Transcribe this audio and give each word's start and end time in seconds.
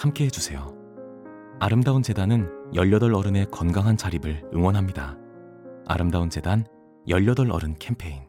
함께 0.00 0.24
해주세요. 0.24 0.74
아름다운 1.60 2.02
재단은 2.02 2.48
18 2.74 3.14
어른의 3.14 3.48
건강한 3.50 3.98
자립을 3.98 4.44
응원합니다. 4.54 5.18
아름다운 5.86 6.30
재단 6.30 6.64
18 7.06 7.50
어른 7.50 7.74
캠페인. 7.78 8.22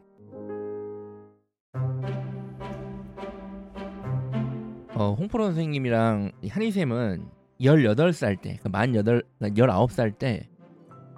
어, 4.94 5.14
홍프로 5.18 5.44
선생님이랑 5.46 6.32
이 6.42 6.48
한희쌤은 6.48 7.26
18살 7.62 8.42
때, 8.42 8.58
그만 8.62 8.92
8, 8.92 9.22
19살 9.40 10.18
때 10.18 10.52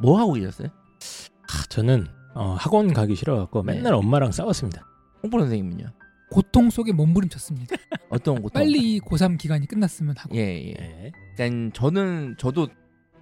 뭐 0.00 0.18
하고 0.18 0.32
계셨어요? 0.34 0.68
아, 0.68 1.62
저는 1.68 2.06
어, 2.34 2.56
학원 2.59 2.92
가기 2.92 3.14
싫어갖고 3.14 3.62
네. 3.62 3.74
맨날 3.74 3.95
엄마랑 3.95 4.32
싸웠습니다. 4.32 4.86
홍프로 5.23 5.42
선생님은요? 5.42 5.86
고통 6.34 6.69
속에 6.69 6.91
몸부림쳤습니다. 6.93 7.77
어떤 8.11 8.43
곳? 8.43 8.52
빨리 8.52 8.98
고3 8.98 9.38
기간이 9.38 9.69
끝났으면 9.69 10.16
하고. 10.19 10.34
예, 10.34 10.41
예. 10.70 10.73
네. 10.74 11.12
그러니까 11.37 11.70
저는 11.79 12.34
저도 12.38 12.66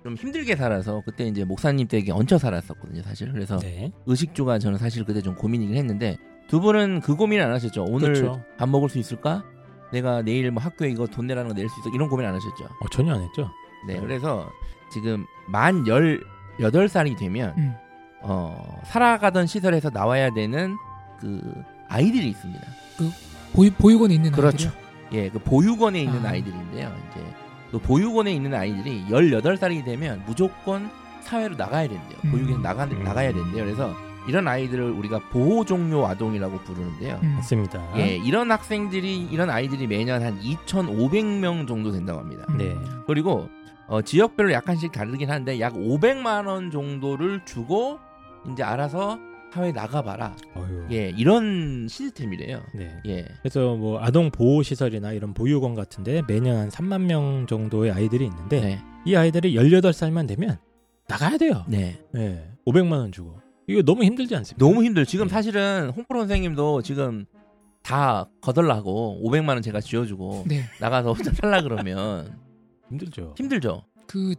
좀 0.03 0.15
힘들게 0.15 0.57
살아서 0.57 1.03
그때 1.05 1.27
이제 1.27 1.45
목사님 1.45 1.89
댁에 1.89 2.11
얹혀 2.11 2.39
살았었거든요, 2.39 3.03
사실. 3.03 3.31
그래서 3.31 3.59
네. 3.59 3.93
의식주가 4.07 4.59
저는 4.59 4.79
사실 4.79 5.05
그때 5.05 5.21
좀 5.21 5.35
고민이긴 5.35 5.77
했는데 5.77 6.17
두 6.49 6.59
분은 6.61 7.01
그 7.03 7.15
고민 7.15 7.43
안 7.43 7.53
하셨죠? 7.53 7.85
오늘 7.85 8.15
그렇죠. 8.15 8.43
밥 8.57 8.71
먹을 8.71 8.89
수 8.89 8.99
있을까? 8.99 9.45
내가 9.93 10.23
내일 10.23 10.51
뭐 10.51 10.63
학교에 10.63 10.89
이거 10.89 11.07
돈 11.07 11.27
내라는 11.27 11.49
거 11.51 11.55
낼 11.55 11.69
수 11.69 11.81
있어? 11.81 11.91
이런 11.95 12.09
고민 12.09 12.27
안 12.27 12.35
하셨죠? 12.35 12.65
어, 12.65 12.89
전혀 12.91 13.13
안 13.15 13.21
했죠. 13.23 13.51
네, 13.87 14.01
그래서 14.01 14.51
지금 14.91 15.27
만 15.49 15.85
18살이 15.85 17.19
되면 17.19 17.55
음. 17.59 17.75
어, 18.23 18.81
살아가던 18.87 19.47
시설에서 19.47 19.91
나와야 19.91 20.31
되는 20.33 20.77
그 21.21 21.41
아이들이 21.93 22.29
있습니다. 22.31 22.67
보유, 23.53 23.71
보육원에 23.73 24.15
있는 24.15 24.33
그렇죠. 24.33 24.69
아이들이요? 24.69 24.83
예, 25.13 25.29
그 25.29 25.39
보육원에 25.39 26.01
있는 26.01 26.25
아. 26.25 26.31
아. 26.31 26.35
이들인데요 26.35 26.97
이제 27.11 27.25
그 27.71 27.79
보육원에 27.79 28.33
있는 28.33 28.55
아이들이 28.55 29.05
18살이 29.09 29.85
되면 29.85 30.23
무조건 30.27 30.91
사회로 31.23 31.57
나가야 31.57 31.89
된대요. 31.89 32.19
음. 32.25 32.31
보육에서 32.31 32.59
나가 32.59 32.85
음. 32.85 33.05
나가야 33.05 33.33
된대요. 33.33 33.65
그래서 33.65 33.95
이런 34.27 34.47
아이들을 34.49 34.91
우리가 34.91 35.19
보호 35.31 35.65
종료 35.65 36.07
아동이라고 36.07 36.59
부르는데요. 36.61 37.21
음. 37.23 37.35
맞습니다. 37.37 37.83
예, 37.99 38.17
이런 38.17 38.51
학생들이 38.51 39.29
이런 39.31 39.51
아이들이 39.51 39.87
매년 39.87 40.23
한 40.23 40.41
2,500명 40.41 41.69
정도 41.69 41.93
된다고 41.93 42.21
합니다. 42.21 42.47
음. 42.51 42.59
네. 42.59 42.77
그리고 43.07 43.49
어, 43.87 44.01
지역별로 44.01 44.53
약간씩 44.53 44.93
다르긴 44.93 45.31
한데 45.31 45.61
약 45.61 45.75
500만 45.75 46.47
원 46.47 46.71
정도를 46.71 47.45
주고 47.45 47.99
이제 48.51 48.63
알아서 48.63 49.19
사회 49.53 49.69
에 49.69 49.73
나가봐라. 49.73 50.35
어휴. 50.55 50.87
예, 50.93 51.11
이런 51.11 51.87
시스템이래요. 51.87 52.63
네. 52.75 52.99
예, 53.07 53.27
그래서 53.43 53.77
뭐 53.77 54.01
아동 54.03 54.31
보호 54.31 54.63
시설이나 54.63 55.13
이런 55.13 55.35
보육원 55.35 55.75
같은데 55.75 56.23
매년 56.27 56.57
한 56.57 56.69
3만 56.71 57.03
명 57.03 57.47
정도의 57.47 57.93
아이들이 57.93 58.25
있는데 58.25 58.61
네, 58.61 58.81
이 59.05 59.15
아이들이 59.15 59.55
18살만 59.55 60.27
되면 60.27 60.59
나가야 61.07 61.37
돼요. 61.37 61.65
네. 61.69 62.01
네. 62.13 62.51
500만 62.67 62.93
원 62.93 63.13
주고. 63.13 63.41
이거 63.67 63.83
너무 63.83 64.05
힘들지 64.05 64.35
않습니까? 64.37 64.65
너무 64.65 64.85
힘들. 64.85 65.05
지금 65.05 65.27
네. 65.27 65.31
사실은 65.33 65.91
홍프로 65.91 66.21
선생님도 66.21 66.81
지금 66.81 67.27
다 67.83 68.31
거덜나고 68.41 69.21
500만 69.23 69.51
원 69.51 69.63
제가 69.63 69.81
쥐어주고 69.81 70.45
네. 70.47 70.63
나가서 70.81 71.13
혼자 71.13 71.31
살라 71.31 71.61
그러면 71.63 72.39
힘들죠. 72.89 73.35
힘들죠. 73.37 73.85
그 74.07 74.35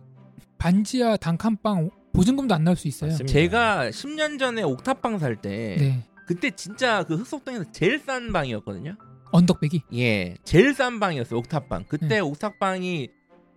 반지하 0.58 1.18
단칸방 1.18 1.92
보증금도 2.14 2.54
안 2.54 2.64
나올 2.64 2.78
수 2.78 2.88
있어요. 2.88 3.12
맞습니다. 3.12 3.34
제가 3.34 3.90
10년 3.90 4.40
전에 4.40 4.62
옥탑방 4.64 5.20
살 5.20 5.36
때 5.36 5.76
네. 5.80 6.04
그때 6.28 6.52
진짜 6.52 7.04
그 7.04 7.16
흑석동에서 7.16 7.72
제일 7.72 8.00
싼 8.00 8.32
방이었거든요. 8.32 8.96
언덕배기. 9.32 9.82
예, 9.96 10.36
제일 10.44 10.74
싼 10.74 11.00
방이었어요. 11.00 11.40
옥탑방. 11.40 11.86
그때 11.90 12.08
네. 12.08 12.20
옥탑방이 12.20 13.10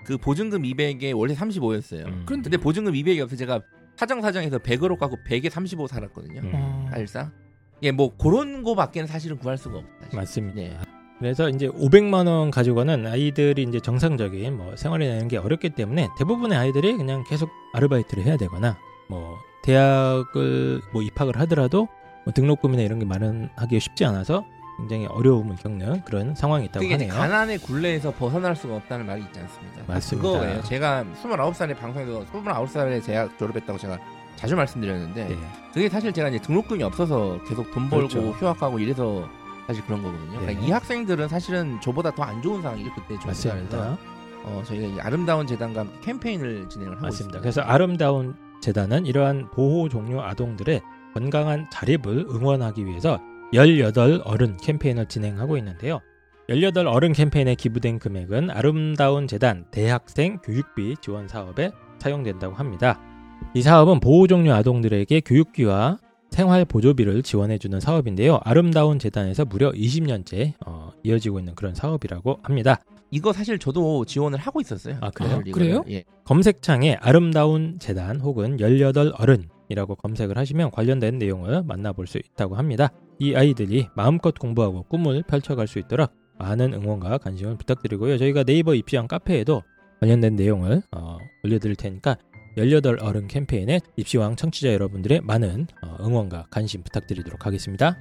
그 0.04 0.16
보증금 0.18 0.62
200에 0.62 1.16
원래 1.16 1.34
35였어요. 1.34 2.06
음. 2.06 2.22
그런데 2.26 2.50
근데 2.50 2.56
보증금 2.56 2.92
200이 2.94 3.20
없어 3.20 3.34
서 3.34 3.36
제가 3.36 3.60
사정 3.96 4.22
사정해서 4.22 4.58
100으로 4.58 4.98
깎고 4.98 5.18
100에 5.28 5.50
35 5.50 5.86
살았거든요. 5.86 6.40
음. 6.40 6.52
어, 6.54 6.86
사실상. 6.90 7.32
예, 7.82 7.90
뭐 7.90 8.16
그런 8.16 8.62
거밖에는 8.62 9.06
사실은 9.06 9.36
구할 9.38 9.58
수가 9.58 9.78
없다. 9.78 10.16
맞습니다. 10.16 10.54
네. 10.56 10.78
그래서 11.18 11.48
이제 11.48 11.68
500만 11.68 12.26
원 12.26 12.50
가지고는 12.50 13.06
아이들이 13.06 13.62
이제 13.62 13.80
정상적인 13.80 14.56
뭐 14.56 14.76
생활이 14.76 15.06
되는 15.06 15.28
게 15.28 15.38
어렵기 15.38 15.70
때문에 15.70 16.08
대부분의 16.18 16.58
아이들이 16.58 16.96
그냥 16.96 17.24
계속 17.24 17.50
아르바이트를 17.72 18.24
해야 18.24 18.36
되거나 18.36 18.76
뭐 19.08 19.38
대학을 19.62 20.82
뭐 20.92 21.02
입학을 21.02 21.38
하더라도 21.40 21.88
뭐 22.24 22.34
등록금이나 22.34 22.82
이런 22.82 22.98
게 22.98 23.06
마련하기 23.06 23.80
쉽지 23.80 24.04
않아서 24.04 24.44
굉장히 24.78 25.06
어려움을 25.06 25.56
겪는 25.56 26.04
그런 26.04 26.34
상황이 26.34 26.66
있다고 26.66 26.84
하네요. 26.84 27.12
가난의 27.12 27.58
굴레에서 27.58 28.12
벗어날 28.12 28.54
수가 28.54 28.76
없다는 28.76 29.06
말이 29.06 29.22
있지 29.22 29.40
않습니까? 29.40 29.80
맞습니다. 29.86 30.28
그거예요. 30.28 30.62
제가 30.64 31.04
29살에 31.22 31.78
방송에서 31.78 32.26
29살에 32.26 33.04
대학 33.04 33.38
졸업했다고 33.38 33.78
제가 33.78 33.98
자주 34.36 34.54
말씀드렸는데 34.54 35.28
네. 35.28 35.36
그게 35.72 35.88
사실 35.88 36.12
제가 36.12 36.28
이제 36.28 36.38
등록금이 36.40 36.82
없어서 36.82 37.40
계속 37.48 37.70
돈 37.72 37.88
벌고 37.88 38.08
그렇죠. 38.08 38.28
휴학하고 38.32 38.78
이래서 38.78 39.26
사실 39.66 39.84
그런 39.84 40.02
거거든요. 40.02 40.38
그러니까 40.40 40.60
네. 40.60 40.66
이 40.66 40.70
학생들은 40.70 41.28
사실은 41.28 41.80
저보다 41.80 42.14
더 42.14 42.22
안 42.22 42.40
좋은 42.42 42.62
상황이죠 42.62 42.90
그때 42.94 43.16
맞습니다. 43.26 43.98
어, 44.44 44.62
저희가 44.64 44.86
이 44.86 45.00
아름다운 45.00 45.46
재단과 45.46 45.80
함께 45.80 45.98
캠페인을 46.04 46.68
진행을 46.68 46.92
하고 46.96 47.02
맞습니다. 47.06 47.08
있습니다. 47.08 47.40
그래서 47.40 47.60
아름다운 47.62 48.34
재단은 48.60 49.06
이러한 49.06 49.50
보호 49.50 49.88
종료 49.88 50.22
아동들의 50.22 50.80
건강한 51.14 51.66
자립을 51.72 52.26
응원하기 52.30 52.84
위해서 52.86 53.18
18 53.52 54.22
어른 54.24 54.56
캠페인을 54.58 55.06
진행하고 55.06 55.56
있는데요. 55.58 56.00
18 56.48 56.86
어른 56.86 57.12
캠페인에 57.12 57.54
기부된 57.56 57.98
금액은 57.98 58.50
아름다운 58.50 59.26
재단 59.26 59.64
대학생 59.72 60.38
교육비 60.44 60.96
지원 61.00 61.26
사업에 61.26 61.72
사용된다고 61.98 62.54
합니다. 62.54 63.00
이 63.54 63.62
사업은 63.62 64.00
보호 64.00 64.26
종료 64.26 64.52
아동들에게 64.52 65.20
교육비와 65.20 65.98
생활 66.30 66.64
보조비를 66.64 67.22
지원해주는 67.22 67.80
사업인데요. 67.80 68.40
아름다운 68.42 68.98
재단에서 68.98 69.44
무려 69.44 69.70
20년째 69.72 70.52
어, 70.66 70.92
이어지고 71.02 71.38
있는 71.38 71.54
그런 71.54 71.74
사업이라고 71.74 72.40
합니다. 72.42 72.80
이거 73.10 73.32
사실 73.32 73.58
저도 73.58 74.04
지원을 74.04 74.38
하고 74.38 74.60
있었어요. 74.60 74.98
아, 75.00 75.10
그래요? 75.10 75.40
이거를. 75.46 75.52
그래요? 75.52 75.84
예. 75.88 76.04
검색창에 76.24 76.96
아름다운 77.00 77.78
재단 77.78 78.20
혹은 78.20 78.58
18 78.58 79.12
어른이라고 79.16 79.94
검색을 79.94 80.36
하시면 80.36 80.72
관련된 80.72 81.18
내용을 81.18 81.62
만나볼 81.62 82.06
수 82.06 82.18
있다고 82.18 82.56
합니다. 82.56 82.90
이 83.18 83.34
아이들이 83.34 83.88
마음껏 83.94 84.34
공부하고 84.34 84.82
꿈을 84.84 85.22
펼쳐갈 85.22 85.66
수 85.66 85.78
있도록 85.78 86.10
많은 86.38 86.74
응원과 86.74 87.18
관심을 87.18 87.56
부탁드리고요. 87.56 88.18
저희가 88.18 88.42
네이버 88.44 88.74
입시왕 88.74 89.08
카페에도 89.08 89.62
관련된 90.00 90.36
내용을 90.36 90.82
어, 90.94 91.16
올려드릴 91.44 91.76
테니까 91.76 92.16
18 92.56 92.98
어른 93.00 93.28
캠페인에 93.28 93.80
입시왕 93.96 94.36
청취자 94.36 94.72
여러분들의 94.72 95.20
많은 95.20 95.66
어, 95.82 95.96
응원과 96.00 96.46
관심 96.50 96.82
부탁드리도록 96.82 97.44
하겠습니다. 97.44 97.98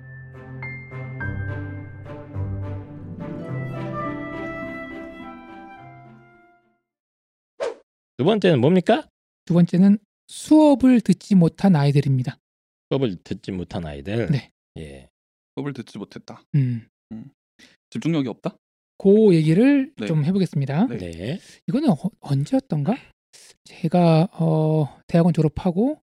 두 8.18 8.24
번째는 8.24 8.62
뭡니까? 8.62 9.08
두 9.44 9.54
번째는 9.54 9.98
수업을 10.28 11.02
듣지 11.02 11.36
못한 11.36 11.76
아이들입니다. 11.76 12.38
수업을 12.90 13.18
듣지 13.24 13.52
못한 13.52 13.86
아이들. 13.86 14.28
네. 14.32 14.52
예. 14.78 15.10
수업을 15.56 15.74
듣지 15.74 15.98
못했다. 15.98 16.42
음. 16.56 16.88
집중력이 17.90 18.30
없다. 18.30 18.56
그 18.98 19.36
얘기를 19.36 19.92
네. 19.98 20.06
좀 20.06 20.24
해보겠습니다. 20.24 20.88
네. 20.88 20.98
네. 20.98 21.40
이거는 21.68 21.90
어- 21.90 22.10
언제였던가? 22.22 22.96
제가 23.66 24.30
어, 24.34 24.88
대학원 25.08 25.34
졸업하고 25.34 26.02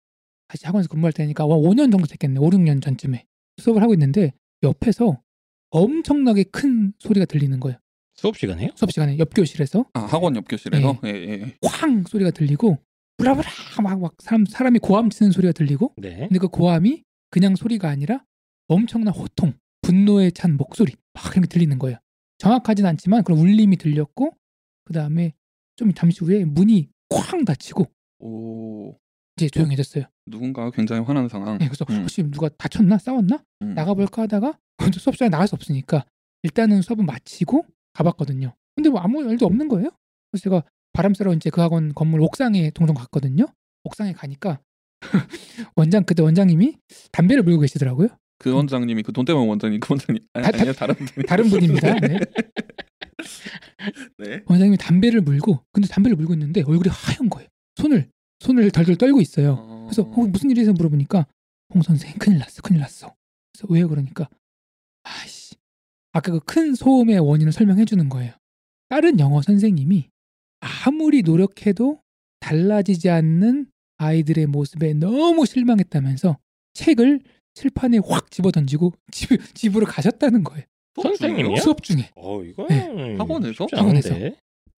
다시 0.48 0.66
학원에서 0.66 0.88
근무할 0.88 1.12
때니까 1.12 1.46
5년 1.46 1.90
정도 1.90 2.06
됐겠네. 2.06 2.38
5, 2.38 2.50
6년 2.50 2.82
전쯤에 2.82 3.24
수업을 3.58 3.82
하고 3.82 3.94
있는데 3.94 4.34
옆에서 4.62 5.22
엄청나게 5.70 6.44
큰 6.44 6.92
소리가 6.98 7.26
들리는 7.26 7.58
거예요. 7.58 7.78
수업 8.14 8.36
시간에요? 8.36 8.70
수업 8.76 8.92
시간에 8.92 9.18
옆 9.18 9.30
교실에서 9.34 9.86
아 9.94 10.00
학원 10.00 10.36
옆 10.36 10.44
교실에서 10.48 11.00
예, 11.04 11.08
예. 11.08 11.54
쾅 11.62 12.04
소리가 12.04 12.30
들리고 12.30 12.78
브라브라 13.16 13.50
막, 13.82 14.00
막 14.00 14.14
사람 14.20 14.46
사람이 14.46 14.78
고함 14.78 15.10
치는 15.10 15.32
소리가 15.32 15.52
들리고 15.52 15.92
네. 15.96 16.28
근데 16.28 16.38
그 16.38 16.46
고함이 16.48 17.02
그냥 17.30 17.56
소리가 17.56 17.88
아니라 17.88 18.24
엄청난 18.68 19.12
호통, 19.12 19.54
분노에 19.82 20.30
찬 20.30 20.56
목소리 20.56 20.94
막 21.12 21.32
이렇게 21.32 21.48
들리는 21.48 21.76
거예요. 21.78 21.98
정확하진 22.38 22.86
않지만 22.86 23.24
그런 23.24 23.40
울림이 23.40 23.76
들렸고 23.76 24.32
그 24.84 24.92
다음에 24.92 25.34
좀 25.76 25.92
잠시 25.92 26.24
후에 26.24 26.44
문이 26.44 26.88
쾅 27.08 27.44
닫히고 27.44 27.86
오 28.20 28.96
이제 29.36 29.48
조용해졌어요. 29.48 30.04
누군가 30.26 30.70
굉장히 30.70 31.02
화난 31.02 31.28
상황. 31.28 31.58
네, 31.58 31.66
그래서 31.66 31.84
음. 31.90 32.02
혹시 32.02 32.22
누가 32.22 32.48
다쳤나 32.48 32.98
싸웠나 32.98 33.42
음. 33.62 33.74
나가볼까 33.74 34.22
하다가 34.22 34.58
먼저 34.78 35.00
수업 35.00 35.14
시간에 35.14 35.28
나갈 35.30 35.48
수 35.48 35.54
없으니까 35.54 36.04
일단은 36.42 36.82
수업은 36.82 37.04
마치고 37.06 37.64
가봤거든요. 37.94 38.54
근데 38.76 38.90
뭐 38.90 39.00
아무 39.00 39.22
일도 39.22 39.46
없는 39.46 39.68
거예요. 39.68 39.90
그래서 40.30 40.42
제가 40.44 40.62
바람 40.92 41.14
쐬러 41.14 41.32
이제 41.34 41.50
그 41.50 41.60
학원 41.60 41.92
건물 41.94 42.20
옥상에 42.20 42.70
동동 42.70 42.94
갔거든요. 42.94 43.46
옥상에 43.84 44.12
가니까 44.12 44.60
원장 45.76 46.04
그때 46.04 46.22
원장님이 46.22 46.76
담배를 47.12 47.42
물고 47.42 47.60
계시더라고요. 47.60 48.08
그 48.38 48.52
원장님이 48.52 49.02
그 49.02 49.12
돈 49.12 49.24
때문에 49.24 49.46
원장님 49.48 49.80
그 49.80 49.92
원장님 49.92 50.22
아니, 50.32 50.44
다- 50.44 50.50
다- 50.52 50.58
아니요 50.60 50.72
다른 50.72 50.94
분이 50.94 51.26
다른 51.26 51.48
분입니다. 51.50 51.94
네. 52.00 52.18
네. 54.18 54.42
원장님이 54.46 54.76
담배를 54.76 55.20
물고 55.20 55.64
근데 55.72 55.88
담배를 55.88 56.16
물고 56.16 56.32
있는데 56.34 56.62
얼굴이 56.62 56.88
하얀 56.90 57.28
거예요. 57.28 57.48
손을 57.76 58.10
손을 58.40 58.70
덜덜 58.70 58.96
떨고 58.96 59.20
있어요. 59.20 59.56
어... 59.58 59.86
그래서 59.86 60.02
어, 60.02 60.26
무슨 60.26 60.50
일이세요 60.50 60.72
물어보니까 60.74 61.26
홍 61.72 61.82
선생 61.82 62.12
큰일 62.18 62.38
났어 62.38 62.62
큰일 62.62 62.80
났어. 62.80 63.14
그래서 63.52 63.72
왜 63.72 63.84
그러니까 63.84 64.28
아씨 65.02 65.56
아까 66.12 66.32
그 66.32 66.40
큰 66.40 66.74
소음의 66.74 67.18
원인을 67.18 67.52
설명해 67.52 67.84
주는 67.84 68.08
거예요. 68.08 68.32
다른 68.88 69.18
영어 69.18 69.42
선생님이 69.42 70.08
아무리 70.60 71.22
노력해도 71.22 72.00
달라지지 72.40 73.10
않는 73.10 73.66
아이들의 73.96 74.46
모습에 74.46 74.94
너무 74.94 75.46
실망했다면서 75.46 76.38
책을 76.74 77.20
칠판에 77.54 77.98
확 78.04 78.30
집어 78.30 78.50
던지고 78.50 78.92
집, 79.12 79.54
집으로 79.54 79.86
가셨다는 79.86 80.44
거예요. 80.44 80.64
선생님이요? 81.02 81.56
수업 81.56 81.82
중에. 81.82 82.10
어 82.14 82.42
이거 82.42 82.66
네. 82.68 83.16
학원에서? 83.16 83.66
학원에서. 83.72 84.14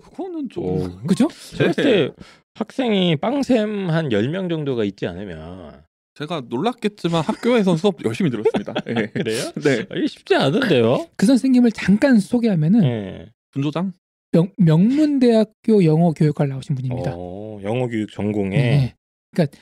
그거는 0.02 0.48
좀 0.50 0.64
오. 0.64 1.06
그죠? 1.06 1.28
제가 1.56 1.72
때 1.72 2.10
학생이 2.54 3.16
빵샘 3.16 3.90
한 3.90 4.08
10명 4.08 4.48
정도가 4.48 4.84
있지 4.84 5.06
않으면 5.06 5.84
제가 6.14 6.42
놀랐겠지만 6.48 7.22
학교에서 7.22 7.76
수업 7.76 8.02
열심히 8.04 8.30
들었습니다. 8.30 8.72
예. 8.88 9.06
그래요? 9.06 9.52
네. 9.62 9.86
이게 9.96 10.06
쉽지 10.06 10.34
않은데요? 10.34 11.08
그 11.16 11.26
선생님을 11.26 11.72
잠깐 11.72 12.18
소개하면은 12.18 12.80
네. 12.80 13.32
분조장? 13.52 13.92
명, 14.32 14.50
명문대학교 14.56 15.84
영어 15.84 16.12
교육과를 16.12 16.50
나오신 16.50 16.74
분입니다. 16.74 17.12
어, 17.14 17.60
영어 17.62 17.86
교육 17.88 18.10
전공에 18.10 18.56
네. 18.56 18.94
그러니까 19.32 19.58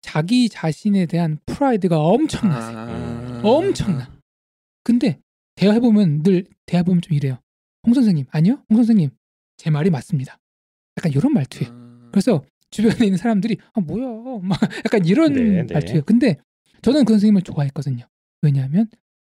자기 0.00 0.48
자신에 0.48 1.06
대한 1.06 1.38
프라이드가 1.46 1.98
엄청나세요. 1.98 2.78
아... 2.78 3.40
엄청나. 3.42 4.10
근데 4.84 5.18
대화해 5.58 5.80
보면 5.80 6.22
늘 6.22 6.44
대화 6.66 6.84
보면 6.84 7.02
좀 7.02 7.14
이래요. 7.14 7.38
홍 7.84 7.92
선생님 7.92 8.26
아니요, 8.30 8.62
홍 8.70 8.76
선생님 8.76 9.10
제 9.56 9.70
말이 9.70 9.90
맞습니다. 9.90 10.38
약간 10.96 11.12
이런 11.12 11.32
말투예요. 11.32 11.72
아... 11.72 12.08
그래서 12.12 12.44
주변에 12.70 13.06
있는 13.06 13.18
사람들이 13.18 13.56
아 13.72 13.80
뭐야, 13.80 14.38
막 14.40 14.58
약간 14.84 15.04
이런 15.04 15.32
네, 15.32 15.64
네. 15.64 15.74
말투예요. 15.74 16.02
근데 16.02 16.36
저는 16.82 17.04
그 17.04 17.12
선생님을 17.14 17.42
좋아했거든요. 17.42 18.06
왜냐하면 18.42 18.88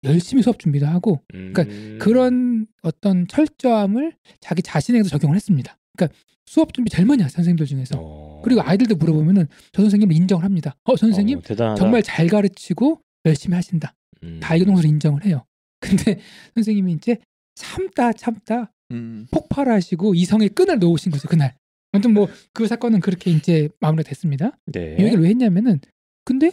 열심히 0.03 0.43
수업 0.43 0.59
준비도 0.59 0.85
하고 0.85 1.21
그러니까 1.27 1.63
음. 1.63 1.97
그런 1.99 2.67
어떤 2.83 3.27
철저함을 3.27 4.13
자기 4.39 4.61
자신에게도 4.61 5.09
적용을 5.09 5.35
했습니다. 5.35 5.75
그러니까 5.97 6.15
수업 6.45 6.73
준비 6.73 6.91
제일 6.91 7.07
많이 7.07 7.23
하세요 7.23 7.35
선생님들 7.35 7.65
중에서. 7.65 7.95
어. 7.97 8.41
그리고 8.43 8.61
아이들도 8.61 8.95
물어보면은 8.95 9.47
저 9.71 9.81
선생님을 9.81 10.15
인정을 10.15 10.43
합니다. 10.43 10.75
어 10.83 10.95
선생님 10.95 11.39
어. 11.39 11.75
정말 11.75 12.03
잘 12.03 12.27
가르치고 12.27 13.01
열심히 13.25 13.55
하신다. 13.55 13.95
음. 14.21 14.39
다 14.39 14.55
이동서로 14.55 14.87
인정을 14.87 15.25
해요. 15.25 15.45
근데 15.81 16.19
선생님이 16.55 16.93
이제 16.93 17.17
참다 17.55 18.13
참다 18.13 18.71
음. 18.91 19.27
폭발하시고 19.31 20.15
이성의 20.15 20.49
끈을 20.49 20.79
놓으신 20.79 21.11
거죠 21.11 21.27
그날. 21.27 21.55
아무튼 21.91 22.13
뭐 22.13 22.27
그 22.53 22.67
사건은 22.67 23.01
그렇게 23.01 23.31
이제 23.31 23.67
마무리가 23.81 24.07
됐습니다. 24.09 24.57
네. 24.67 24.95
이 24.97 25.03
얘기를 25.03 25.23
왜 25.23 25.29
했냐면은 25.29 25.81
근데 26.23 26.51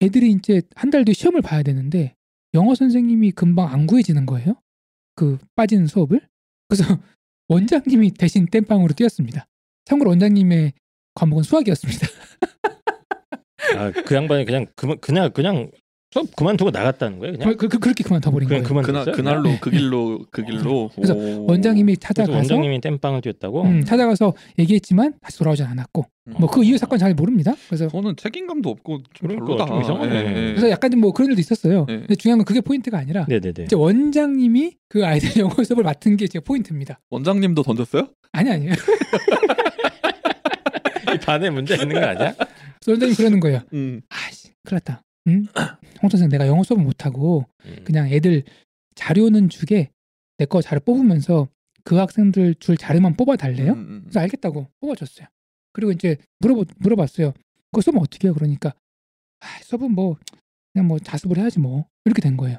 애들이 0.00 0.30
이제 0.32 0.62
한 0.74 0.90
달 0.90 1.04
뒤에 1.04 1.12
시험을 1.12 1.42
봐야 1.42 1.62
되는데 1.62 2.14
영어 2.54 2.74
선생님이 2.74 3.32
금방 3.32 3.70
안 3.72 3.86
구해지는 3.86 4.24
거예요. 4.24 4.54
그 5.16 5.36
빠진 5.56 5.86
수업을. 5.86 6.20
그래서 6.68 6.84
원장님이 7.48 8.12
대신 8.12 8.46
땜빵으로 8.46 8.94
뛰었습니다. 8.94 9.46
참고로 9.86 10.10
원장님의 10.10 10.72
과목은 11.14 11.42
수학이었습니다. 11.42 12.06
아, 13.76 13.90
그 13.90 14.14
양반이 14.14 14.44
그냥 14.44 14.66
그만 14.76 15.32
그냥 15.32 15.70
수업 16.10 16.34
그만두고 16.36 16.70
나갔다는 16.70 17.18
거예요, 17.18 17.32
그냥. 17.34 17.56
그, 17.58 17.68
그, 17.68 17.78
그 17.78 17.88
렇게 17.88 18.02
그만둬버린 18.02 18.48
그냥 18.48 18.62
거예요. 18.62 18.68
그만 18.68 18.82
그날 18.82 19.04
그날로 19.14 19.42
네. 19.42 19.58
그 19.60 19.70
길로 19.70 20.24
그 20.30 20.42
길로 20.42 20.90
그래서 20.94 21.12
오. 21.14 21.44
원장님이 21.48 21.96
그래서 21.96 22.08
찾아가서 22.14 22.38
원장님이 22.38 22.80
땜빵을 22.80 23.20
뛰었다고. 23.20 23.62
음, 23.64 23.84
찾아가서 23.84 24.32
얘기했지만 24.58 25.12
다시 25.20 25.36
돌아오지 25.38 25.64
않았고 25.64 26.06
음. 26.28 26.34
뭐그 26.40 26.64
이후 26.64 26.78
사건 26.78 26.98
잘 26.98 27.12
모릅니다. 27.12 27.52
그래서 27.68 27.88
저는 27.88 28.16
책임감도 28.16 28.70
없고 28.70 29.00
좀 29.12 29.28
별로다. 29.28 29.66
좀 29.66 29.82
이상하네. 29.82 30.14
예, 30.14 30.18
예. 30.28 30.32
그래서 30.52 30.70
약간 30.70 30.90
좀뭐 30.92 31.12
그런 31.12 31.28
일도 31.28 31.40
있었어요. 31.40 31.84
네. 31.86 31.98
근데 31.98 32.14
중요한 32.14 32.38
건 32.38 32.46
그게 32.46 32.62
포인트가 32.62 32.96
아니라 32.96 33.26
네네네. 33.28 33.64
이제 33.64 33.76
원장님이 33.76 34.76
그 34.88 35.04
아이들 35.04 35.36
영어 35.42 35.62
수업을 35.62 35.84
맡은 35.84 36.16
게 36.16 36.26
제 36.28 36.40
포인트입니다. 36.40 37.00
원장님도 37.10 37.62
던졌어요? 37.64 38.08
아니 38.32 38.50
아니에요. 38.50 38.72
이 41.14 41.18
반에 41.18 41.50
문제 41.50 41.74
있는 41.74 41.94
거 42.00 42.00
아니야? 42.00 42.32
그래서 42.34 42.90
원장님 42.92 43.16
그러는 43.16 43.40
거예요. 43.40 43.60
음. 43.72 44.00
아씨, 44.08 44.48
큰일 44.64 44.80
났다. 44.84 45.02
응? 45.28 45.46
홍 46.02 46.08
선생 46.10 46.28
내가 46.28 46.46
영어 46.46 46.62
수업을 46.62 46.82
못하고 46.84 47.44
음. 47.64 47.76
그냥 47.84 48.08
애들 48.10 48.44
자료는 48.94 49.48
주게 49.48 49.90
내 50.38 50.46
거 50.46 50.62
자료 50.62 50.80
뽑으면서 50.80 51.48
그 51.84 51.96
학생들 51.96 52.54
줄 52.56 52.76
자료만 52.76 53.16
뽑아달래요. 53.16 53.72
음, 53.72 53.78
음. 53.78 54.00
그래서 54.04 54.20
알겠다고 54.20 54.66
뽑아줬어요. 54.80 55.26
그리고 55.72 55.92
이제 55.92 56.16
물어보, 56.40 56.64
물어봤어요. 56.78 57.32
그거 57.72 57.80
수업은 57.80 58.00
어떻게 58.00 58.28
해요? 58.28 58.34
그러니까 58.34 58.72
아, 59.40 59.46
수업은 59.62 59.92
뭐 59.92 60.16
그냥 60.72 60.86
뭐 60.86 60.98
자습을 60.98 61.38
해야지 61.38 61.58
뭐 61.60 61.86
이렇게 62.04 62.20
된 62.22 62.36
거예요. 62.36 62.58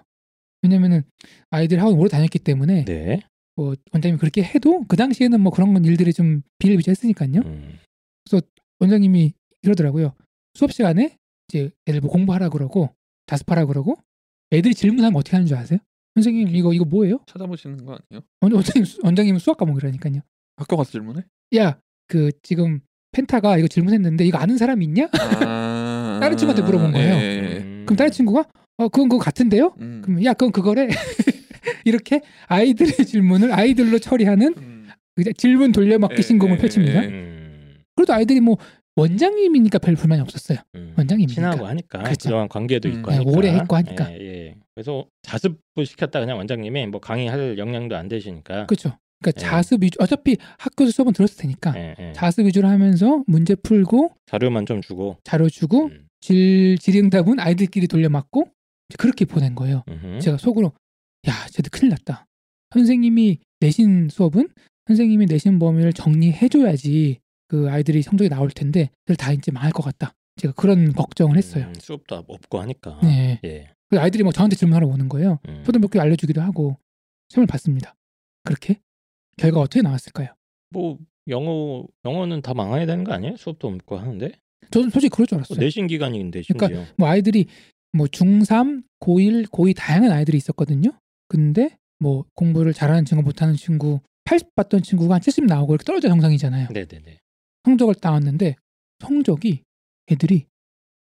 왜냐면은 0.62 1.04
아이들 1.52 1.80
학원 1.80 1.98
오래 1.98 2.10
다녔기 2.10 2.40
때문에 2.40 2.86
네. 2.86 3.22
뭐 3.56 3.76
원장님이 3.94 4.20
그렇게 4.20 4.44
해도 4.44 4.84
그 4.88 4.98
당시에는 4.98 5.40
뭐 5.40 5.52
그런 5.52 5.74
건 5.74 5.86
일들이 5.86 6.12
좀 6.14 6.42
비일비재했으니까요. 6.60 7.42
음. 7.46 7.80
원장님이 8.80 9.34
이러더라고요. 9.62 10.14
수업 10.54 10.72
시간에 10.72 11.18
이제 11.48 11.70
애들 11.88 12.00
뭐 12.02 12.10
공부하라 12.10 12.50
그러고 12.50 12.90
자습하라 13.30 13.66
그러고 13.66 13.96
애들이 14.52 14.74
질문하면 14.74 15.16
어떻게 15.18 15.36
하는 15.36 15.46
줄 15.48 15.56
아세요? 15.58 15.80
선생님 16.16 16.48
이거 16.56 16.74
이거 16.74 16.84
뭐예요? 16.86 17.20
찾아보시는 17.28 17.86
거 17.86 17.94
아니에요? 18.12 18.24
원- 18.42 18.52
원장님 18.54 18.84
수- 18.86 19.00
원장님은 19.04 19.40
수학 19.40 19.58
과목이라니까요. 19.58 20.22
학교 20.58 20.76
가서 20.78 20.92
질문해? 20.92 21.22
야 21.58 21.78
그 22.08 22.32
지금 22.42 22.80
펜타가 23.12 23.58
이거 23.60 23.68
질문했는데 23.68 24.26
이거 24.26 24.40
아는 24.40 24.58
사람 24.58 24.82
있냐? 24.82 25.08
아... 25.46 26.18
다른 26.22 26.36
친구한테 26.38 26.64
물어본 26.66 26.92
거예요. 26.92 27.14
예, 27.16 27.20
예, 27.20 27.54
예. 27.54 27.58
음. 27.60 27.84
그럼 27.86 27.96
다른 27.98 28.12
친구가 28.12 28.46
어 28.78 28.88
그건 28.90 29.10
그거 29.10 29.24
같은데요? 29.24 29.76
음. 29.80 30.02
그럼 30.04 30.24
야 30.26 30.34
그건 30.34 30.52
그거래. 30.52 30.88
이렇게 31.86 32.22
아이들의 32.48 33.06
질문을 33.06 33.52
아이들로 33.54 34.00
처리하는 34.00 34.56
음. 34.58 34.90
질문 35.38 35.72
돌려막기 35.72 36.16
예, 36.18 36.22
신공을 36.22 36.58
예, 36.58 36.62
펼칩니다. 36.62 37.04
예. 37.04 37.08
음. 37.08 37.78
그래도 37.96 38.14
아이들이 38.14 38.40
뭐 38.40 38.58
원장님이니까 39.00 39.80
별 39.80 39.96
불만이 39.96 40.22
없었어요. 40.22 40.60
음. 40.76 40.94
원장님이니까. 40.98 41.34
친하고 41.34 41.68
하니까 41.68 42.00
그렇죠. 42.04 42.30
그동안 42.30 42.48
관계도 42.48 42.90
음. 42.90 42.94
있고 42.96 43.12
네, 43.12 43.18
하니까 43.18 43.38
오래 43.38 43.52
했고 43.54 43.76
하니까. 43.76 44.12
예, 44.14 44.18
예. 44.20 44.56
그래서 44.76 45.06
자습부 45.24 45.86
시켰다 45.86 46.20
그냥 46.20 46.38
원장님이 46.38 46.88
뭐 46.88 47.00
강의할 47.00 47.58
역량도 47.58 47.96
안 47.96 48.08
되시니까 48.08 48.66
그렇죠. 48.68 48.98
그러니까 49.22 49.42
예. 49.42 49.46
자습 49.46 49.84
위주 49.84 49.98
어차피 50.02 50.38
학교에서 50.58 50.92
수업은 50.92 51.14
들었을 51.14 51.38
테니까 51.38 51.74
예, 51.78 51.96
예. 52.00 52.14
자습 52.14 52.46
위주로 52.46 52.68
하면서 52.68 53.24
문제 53.28 53.56
풀고 53.56 54.12
자료만 54.28 54.66
좀 54.66 54.82
주고 54.82 55.18
자료 55.24 55.50
주고 55.50 55.86
음. 55.88 56.08
질 56.22 56.78
질의응답은 56.80 57.40
아이들끼리 57.40 57.88
돌려막고 57.88 58.46
이제 58.90 58.96
그렇게 58.98 59.26
보낸 59.26 59.56
거예요. 59.56 59.84
음흠. 59.88 60.20
제가 60.20 60.38
속으로 60.38 60.74
야 61.28 61.34
쟤들 61.52 61.70
큰일 61.70 61.90
났다. 61.92 62.26
선생님이 62.74 63.40
내신 63.60 64.10
수업은 64.10 64.50
선생님이 64.88 65.26
내신 65.28 65.60
범위를 65.60 65.94
정리해줘야지 65.94 67.20
그 67.50 67.70
아이들이 67.70 68.02
성적이 68.04 68.30
나올 68.30 68.50
텐데 68.52 68.90
다 69.18 69.34
이제 69.34 69.52
망할 69.52 69.72
것 69.72 69.84
같다. 69.84 70.14
제가 70.38 70.54
그런 70.54 70.94
걱정을 70.94 71.36
했어요. 71.36 71.66
음, 71.66 71.74
수업도 71.74 72.16
없고 72.16 72.62
하니까 72.62 73.00
네. 73.04 73.42
예. 73.44 73.74
그 73.90 74.00
아이들이 74.00 74.24
뭐 74.24 74.32
저한테 74.32 74.56
질문하러 74.56 74.88
오는 74.88 75.10
거예요. 75.10 75.40
음. 75.50 75.64
저도 75.66 75.80
몇 75.80 75.90
개 75.92 76.00
알려주기도 76.00 76.40
하고 76.42 76.78
시험을 77.30 77.48
봤습니다. 77.48 77.96
그렇게 78.46 78.80
결과 79.38 79.60
어떻게 79.62 79.82
나왔을까요? 79.82 80.30
뭐 80.70 80.98
영어 81.28 81.84
영어는 82.06 82.42
다 82.44 82.54
망해야 82.54 82.86
되는 82.86 83.04
거 83.04 83.12
아니에요? 83.14 83.36
수업도 83.36 83.68
없고 83.68 83.98
하는데 83.98 84.32
저는 84.72 84.92
솔직히 84.92 85.10
그럴 85.10 85.26
줄뭐 85.26 85.40
알았어요. 85.40 85.60
내신 85.60 85.88
기간인데 85.88 86.44
심지어 86.44 86.68
그러니까 86.68 86.94
뭐 86.98 87.08
아이들이 87.08 87.48
뭐 87.92 88.06
중3, 88.06 88.84
고1, 89.00 89.48
고2 89.50 89.76
다양한 89.76 90.12
아이들이 90.12 90.38
있었거든요. 90.38 90.92
근데 91.28 91.78
뭐 92.00 92.26
공부를 92.36 92.74
잘하는 92.74 93.06
친구, 93.06 93.24
못하는 93.24 93.56
친구, 93.56 94.00
80 94.26 94.54
받던 94.56 94.84
친구가 94.84 95.16
한 95.16 95.22
70 95.22 95.46
나오고 95.46 95.74
이렇게 95.74 95.84
떨어져 95.86 96.08
정상이잖아요. 96.10 96.68
네네네 96.72 97.18
성적을 97.66 97.96
따왔는데 97.96 98.56
성적이 99.00 99.64
애들이 100.12 100.48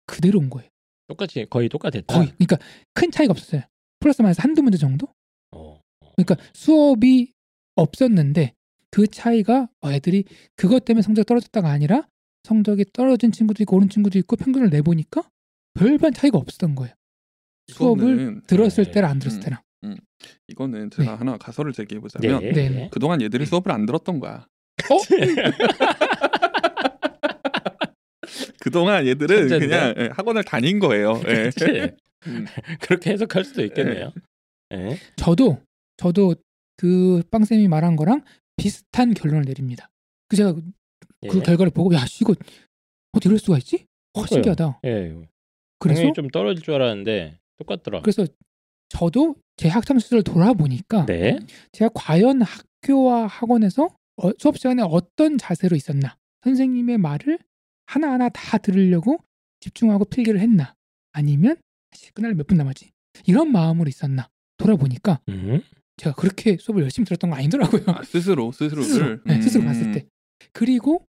그대로 0.06 0.38
온 0.38 0.50
거예요. 0.50 0.68
똑같이 1.08 1.46
거의 1.48 1.68
똑같았다. 1.68 2.14
거의 2.14 2.32
그러니까 2.32 2.58
큰 2.94 3.10
차이가 3.10 3.32
없었어요. 3.32 3.62
플러스 4.00 4.22
마이너스 4.22 4.40
한두 4.40 4.62
문제 4.62 4.78
정도? 4.78 5.08
어. 5.52 5.80
어. 6.00 6.12
그러니까 6.16 6.36
수업이 6.54 7.32
없었는데 7.74 8.54
그 8.90 9.06
차이가 9.06 9.68
어, 9.80 9.90
애들이 9.90 10.24
그것 10.56 10.84
때문에 10.84 11.02
성적이 11.02 11.26
떨어졌다가 11.26 11.70
아니라 11.70 12.08
성적이 12.44 12.86
떨어진 12.92 13.32
친구도 13.32 13.62
있고 13.62 13.76
오른 13.76 13.88
친구도 13.88 14.18
있고 14.18 14.36
평균을 14.36 14.70
내보니까 14.70 15.28
별반 15.74 16.12
차이가 16.12 16.38
없었던 16.38 16.74
거예요. 16.74 16.94
수업을 17.68 18.42
들었을 18.46 18.86
네. 18.86 18.90
때랑 18.92 19.10
안 19.10 19.18
들었을 19.18 19.38
음. 19.38 19.42
때랑. 19.42 19.62
이거는 20.48 20.90
제가 20.90 21.12
네. 21.12 21.16
하나 21.16 21.36
가설을 21.36 21.72
제기해 21.72 22.00
보자면 22.00 22.40
네. 22.40 22.68
네. 22.68 22.88
그동안 22.92 23.20
얘들이 23.22 23.46
수업을 23.46 23.72
안 23.72 23.86
들었던 23.86 24.20
거야. 24.20 24.46
어? 24.90 24.98
그동안 28.62 29.06
얘들은 29.06 29.48
천재인데? 29.48 29.66
그냥 29.66 29.94
예, 29.98 30.08
학원을 30.12 30.44
다닌 30.44 30.78
거예요. 30.78 31.20
예. 31.26 31.50
음. 32.28 32.46
그렇게 32.80 33.10
해석할 33.10 33.44
수도 33.44 33.64
있겠네요. 33.64 34.12
예. 34.72 34.96
저도 35.16 35.60
저도 35.96 36.36
그 36.76 37.22
빵쌤이 37.30 37.66
말한 37.66 37.96
거랑 37.96 38.22
비슷한 38.56 39.14
결론을 39.14 39.44
내립니다. 39.44 39.90
그 40.28 40.36
제가 40.36 40.52
그 40.52 40.62
예. 41.24 41.28
결과를 41.28 41.72
보고 41.72 41.92
야 41.94 42.06
씨, 42.06 42.22
이거 42.22 42.34
어떻게 43.12 43.28
이럴 43.28 43.38
수가 43.38 43.58
있지? 43.58 43.86
어. 44.14 44.24
신기하다. 44.26 44.80
예. 44.84 45.14
그래서 45.80 46.12
좀 46.12 46.28
떨어질 46.28 46.62
줄 46.62 46.74
알았는데 46.74 47.38
똑같더라. 47.58 48.02
그래서 48.02 48.24
저도 48.88 49.34
제 49.56 49.68
학창 49.68 49.98
시절을 49.98 50.22
돌아보니까 50.22 51.06
네. 51.06 51.38
제가 51.72 51.90
과연 51.94 52.42
학교와 52.42 53.26
학원에서 53.26 53.88
어, 54.18 54.30
수업 54.38 54.56
시간에 54.58 54.82
어떤 54.86 55.38
자세로 55.38 55.74
있었나 55.74 56.16
선생님의 56.42 56.98
말을 56.98 57.38
하나하나 57.92 58.28
다 58.30 58.58
들으려고 58.58 59.18
집중하고 59.60 60.04
필기를 60.06 60.40
했나 60.40 60.74
아니면 61.12 61.56
그날 62.14 62.34
몇 62.34 62.46
분 62.46 62.56
남았지 62.58 62.90
이런 63.26 63.52
마음으로 63.52 63.88
있었나 63.88 64.28
돌아보니까 64.56 65.20
음. 65.28 65.62
제가 65.98 66.14
그렇게 66.14 66.56
수업을 66.58 66.82
열심히 66.82 67.04
들었던 67.04 67.28
거 67.30 67.36
아니더라고요 67.36 67.82
아, 67.86 68.02
스스로 68.02 68.50
스스로를 68.52 68.84
스스로, 68.84 69.18
네, 69.24 69.42
스스로 69.42 69.64
음. 69.64 69.66
봤을 69.66 69.92
때 69.92 70.06
그리고 70.52 71.06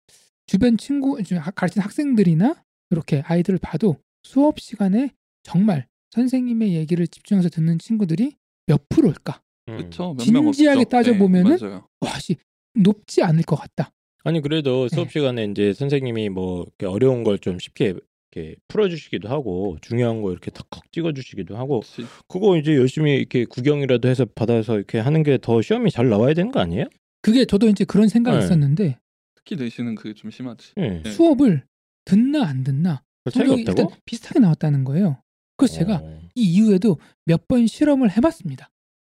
주변 0.45 0.77
친구 0.77 1.21
주- 1.23 1.39
가르치는 1.55 1.83
학생들이나 1.83 2.63
이렇게 2.91 3.21
아이들을 3.25 3.59
봐도 3.59 3.97
수업 4.23 4.59
시간에 4.59 5.11
정말 5.43 5.87
선생님의 6.11 6.73
얘기를 6.75 7.07
집중해서 7.07 7.49
듣는 7.49 7.79
친구들이 7.79 8.35
몇 8.67 8.87
프로일까 8.89 9.41
음. 9.69 9.89
몇명 9.89 10.51
진지하게 10.51 10.79
없죠. 10.81 10.89
따져 10.89 11.17
보면은 11.17 11.57
네. 11.57 11.81
와씨 12.01 12.37
높지 12.75 13.23
않을 13.23 13.43
것 13.43 13.55
같다 13.55 13.91
아니 14.23 14.41
그래도 14.41 14.87
수업 14.89 15.07
네. 15.07 15.13
시간에 15.13 15.45
이제 15.45 15.73
선생님이 15.73 16.29
뭐 16.29 16.63
이렇게 16.63 16.85
어려운 16.85 17.23
걸 17.23 17.37
좀 17.39 17.59
쉽게 17.59 17.93
이렇게 18.33 18.55
풀어주시기도 18.67 19.29
하고 19.29 19.77
중요한 19.81 20.21
거 20.21 20.31
이렇게 20.31 20.51
턱턱 20.51 20.91
찍어주시기도 20.91 21.57
하고. 21.57 21.81
그거 22.27 22.57
이제 22.57 22.75
열심히 22.75 23.15
이렇게 23.15 23.45
구경이라도 23.45 24.09
해서 24.09 24.25
받아서 24.25 24.75
이렇게 24.75 24.99
하는 24.99 25.23
게 25.23 25.37
더 25.37 25.61
시험이 25.61 25.91
잘 25.91 26.09
나와야 26.09 26.33
되는 26.33 26.51
거 26.51 26.59
아니에요? 26.59 26.85
그게 27.21 27.45
저도 27.45 27.67
이제 27.69 27.85
그런 27.85 28.07
생각이 28.09 28.37
네. 28.37 28.43
있었는데 28.43 28.99
특히 29.35 29.55
내신은 29.55 29.95
그게 29.95 30.13
좀 30.13 30.29
심하지. 30.31 30.73
예. 30.77 31.01
네. 31.03 31.09
수업을 31.11 31.63
듣나 32.05 32.45
안 32.47 32.63
듣나 32.63 33.01
별 33.23 33.31
차이가 33.31 33.47
성적이 33.49 33.61
없다고? 33.69 33.81
일단 33.89 33.99
비슷하게 34.05 34.39
나왔다는 34.39 34.83
거예요. 34.83 35.21
그래서 35.57 35.75
제가 35.75 35.95
어. 36.03 36.19
이 36.35 36.41
이후에도 36.43 36.99
몇 37.25 37.47
번 37.47 37.65
실험을 37.65 38.11
해봤습니다. 38.17 38.69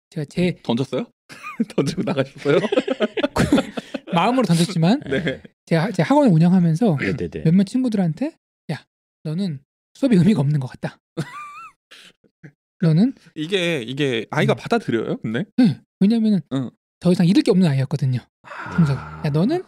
제가 0.09 0.25
제 0.25 0.57
던졌어요? 0.63 1.05
던지고 1.75 2.03
나가셨어요? 2.03 2.57
마음으로 4.15 4.45
던졌지만 4.45 5.01
네. 5.09 5.41
제가 5.65 5.91
제 5.91 6.01
학원을 6.01 6.31
운영하면서 6.31 6.97
네네네. 6.99 7.43
몇몇 7.43 7.63
친구들한테 7.65 8.35
야 8.71 8.83
너는 9.23 9.59
수업이 9.93 10.15
의미가 10.15 10.39
없는 10.41 10.59
것 10.59 10.67
같다. 10.67 10.97
너는 12.81 13.13
이게 13.35 13.81
이게 13.81 14.25
아이가 14.29 14.53
음. 14.53 14.57
받아들여요? 14.57 15.17
근데 15.17 15.45
네, 15.57 15.79
왜냐면은 15.99 16.41
응. 16.53 16.69
더 16.99 17.11
이상 17.11 17.25
잃을 17.25 17.41
게 17.41 17.51
없는 17.51 17.67
아이였거든요. 17.69 18.19
성적. 18.75 18.97
아. 18.97 19.21
야 19.25 19.29
너는 19.29 19.63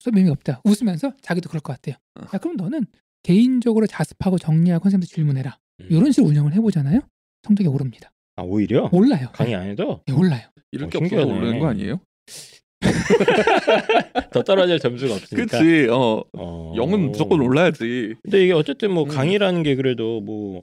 수업 0.00 0.16
의미가 0.16 0.32
없다. 0.32 0.60
웃으면서 0.64 1.12
자기도 1.20 1.48
그럴 1.48 1.60
것 1.60 1.72
같아요. 1.74 1.96
어. 2.20 2.24
야 2.34 2.38
그럼 2.38 2.56
너는 2.56 2.86
개인적으로 3.22 3.86
자습하고 3.86 4.38
정리하고 4.38 4.84
선생님한테 4.84 5.06
질문해라. 5.14 5.58
음. 5.80 5.86
이런 5.90 6.12
식으로 6.12 6.30
운영을 6.30 6.52
해보잖아요. 6.54 7.00
성적이 7.42 7.68
오릅니다. 7.68 8.10
아 8.36 8.42
오히려 8.42 8.88
올라요. 8.92 9.28
강의 9.32 9.54
안 9.54 9.66
해도 9.66 10.02
네, 10.06 10.12
올라요. 10.12 10.48
이럴 10.72 10.86
어, 10.86 10.90
게 10.90 10.98
없어서. 10.98 11.26
오르는 11.26 11.58
거 11.58 11.66
아니에요? 11.68 12.00
더 14.32 14.42
떨어질 14.42 14.78
점수가 14.78 15.14
없으니까. 15.14 15.58
그치. 15.58 15.88
어. 15.90 16.22
어. 16.36 16.72
영은 16.76 17.10
무조건 17.10 17.40
올라야지. 17.40 18.14
근데 18.22 18.44
이게 18.44 18.52
어쨌든 18.52 18.92
뭐 18.92 19.04
음. 19.04 19.08
강의라는 19.08 19.62
게 19.62 19.74
그래도 19.76 20.20
뭐 20.20 20.62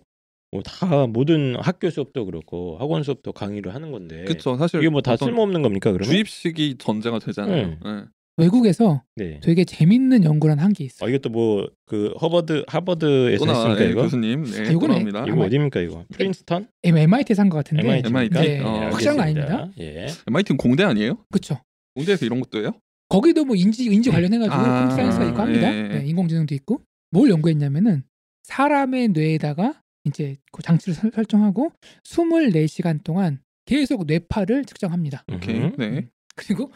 뭐 0.54 0.62
다 0.64 1.08
모든 1.08 1.56
학교 1.62 1.90
수업도 1.90 2.26
그렇고 2.26 2.76
학원 2.78 3.04
수업도 3.04 3.32
강의를 3.32 3.74
하는 3.74 3.90
건데 3.94 4.26
그쵸. 4.26 4.58
사실 4.58 4.82
이게 4.82 4.90
뭐 4.90 5.00
다 5.00 5.16
쓸모없는 5.16 5.62
겁니까 5.62 5.94
그러면? 5.94 6.12
주입식이 6.12 6.76
전제가 6.78 7.20
되잖아요. 7.20 7.68
네. 7.68 8.04
외국에서 8.36 9.02
네. 9.16 9.40
되게 9.42 9.64
재밌는 9.64 10.26
연구를 10.26 10.60
한게 10.60 10.84
있어요. 10.84 11.08
어 11.08 11.10
이것도 11.10 11.30
뭐그 11.30 12.16
허버드 12.22 12.66
하버드에서 12.68 13.46
또 13.46 13.52
했으니까 13.52 13.86
예, 13.86 13.90
이거 13.92 14.02
교수님. 14.02 14.44
네, 14.44 14.60
아, 14.60 14.64
또 14.66 14.74
요거네. 14.74 14.94
나옵니다. 14.94 15.26
이거 15.26 15.42
어디입니까 15.42 15.80
이거? 15.80 16.04
프린스턴? 16.14 16.68
MIT에서 16.84 17.42
한 17.44 17.50
것 17.50 17.58
같은데. 17.60 18.02
MIT. 18.06 18.34
네, 18.38 18.60
어, 18.60 18.90
확실한 18.92 19.16
건 19.16 19.26
알겠습니다. 19.28 19.54
아닙니다. 19.58 19.72
예. 19.80 20.08
MIT는 20.28 20.58
공대 20.58 20.84
아니에요? 20.84 21.18
그렇죠. 21.32 21.60
공대에서 21.96 22.26
이런 22.26 22.40
것도 22.40 22.60
해요? 22.62 22.72
거기도 23.10 23.44
뭐 23.46 23.56
인지 23.56 23.86
인지 23.86 24.10
관련해가지고 24.10 24.56
아, 24.56 24.80
컴퓨터 24.80 24.96
사이언스가 24.96 25.26
있고 25.26 25.38
합니다. 25.42 25.74
예. 25.76 25.88
네, 26.00 26.06
인공지능도 26.08 26.56
있고 26.56 26.82
뭘 27.12 27.30
연구했냐면은 27.30 28.04
사람의 28.44 29.10
뇌에다가 29.10 29.82
이제 30.06 30.38
그 30.52 30.62
장치를 30.62 30.94
설- 30.96 31.12
설정하고 31.14 31.72
24시간 32.04 33.04
동안 33.04 33.40
계속 33.66 34.06
뇌파를 34.06 34.66
측정합니다. 34.66 35.24
오케이. 35.32 35.58
음. 35.60 35.76
네. 35.78 36.08
그리고 36.36 36.72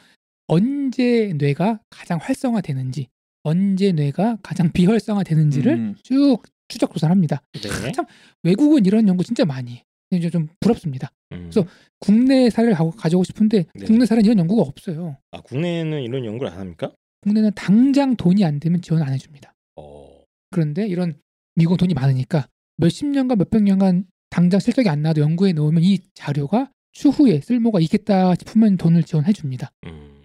언제 0.48 1.34
뇌가 1.38 1.80
가장 1.90 2.20
활성화되는지, 2.22 3.08
언제 3.44 3.92
뇌가 3.92 4.38
가장 4.44 4.72
비활성화되는지를 4.72 5.74
음. 5.74 5.96
쭉 6.04 6.38
추적 6.68 6.94
조사를 6.94 7.12
합니다. 7.12 7.42
네. 7.54 7.92
참 7.92 8.06
외국은 8.44 8.86
이런 8.86 9.08
연구 9.08 9.24
진짜 9.24 9.46
많이 9.46 9.72
해요. 9.72 9.82
이제 10.18 10.30
좀 10.30 10.48
부럽습니다. 10.60 11.12
음. 11.32 11.50
그래서 11.52 11.68
국내 12.00 12.50
사례를 12.50 12.76
가져오고 12.76 13.24
싶은데 13.24 13.66
네. 13.74 13.86
국내 13.86 14.06
사례는 14.06 14.26
이런 14.26 14.40
연구가 14.40 14.62
없어요. 14.62 15.18
아 15.32 15.42
국내에는 15.42 16.02
이런 16.02 16.26
연구를 16.26 16.52
안 16.52 16.60
합니까? 16.60 16.92
국내는 17.22 17.52
당장 17.56 18.16
돈이 18.16 18.44
안 18.46 18.60
되면 18.60 18.82
지원 18.82 19.02
안 19.04 19.14
해줍니다. 19.14 19.54
어. 19.78 20.24
그런데 20.52 20.88
이런 20.88 21.20
미국 21.56 21.78
돈이 21.78 21.94
많으니까 21.94 22.48
몇십 22.78 23.08
년간 23.08 23.38
몇백 23.38 23.64
년간 23.64 24.06
당장 24.30 24.60
실적이 24.60 24.90
안 24.90 25.02
나도 25.02 25.22
연구해 25.22 25.54
놓으면 25.54 25.84
이 25.84 26.00
자료가 26.14 26.72
추후에 26.92 27.42
쓸모가 27.42 27.80
있겠다 27.82 28.36
싶으면 28.36 28.78
돈을 28.78 29.04
지원해 29.04 29.34
줍니다. 29.34 29.72
음. 29.86 30.16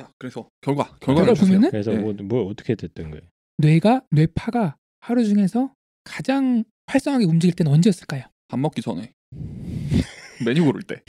자, 0.00 0.10
그래서 0.18 0.48
결과 0.62 0.84
결과 1.00 1.24
결과를. 1.24 1.34
보면은 1.34 1.70
그래서 1.70 1.92
네. 1.92 1.98
뭐, 1.98 2.14
뭐 2.22 2.46
어떻게 2.46 2.74
됐던 2.74 3.10
거예요? 3.10 3.22
뇌가 3.58 4.02
뇌파가 4.10 4.76
하루 5.00 5.24
중에서 5.24 5.74
가장 6.04 6.64
활성하게 6.86 7.26
움직일 7.26 7.54
때는 7.54 7.70
언제였을까요? 7.70 8.24
밥 8.48 8.58
먹기 8.58 8.80
전에 8.80 9.12
메뉴 10.44 10.64
고를 10.64 10.82
때 10.82 11.02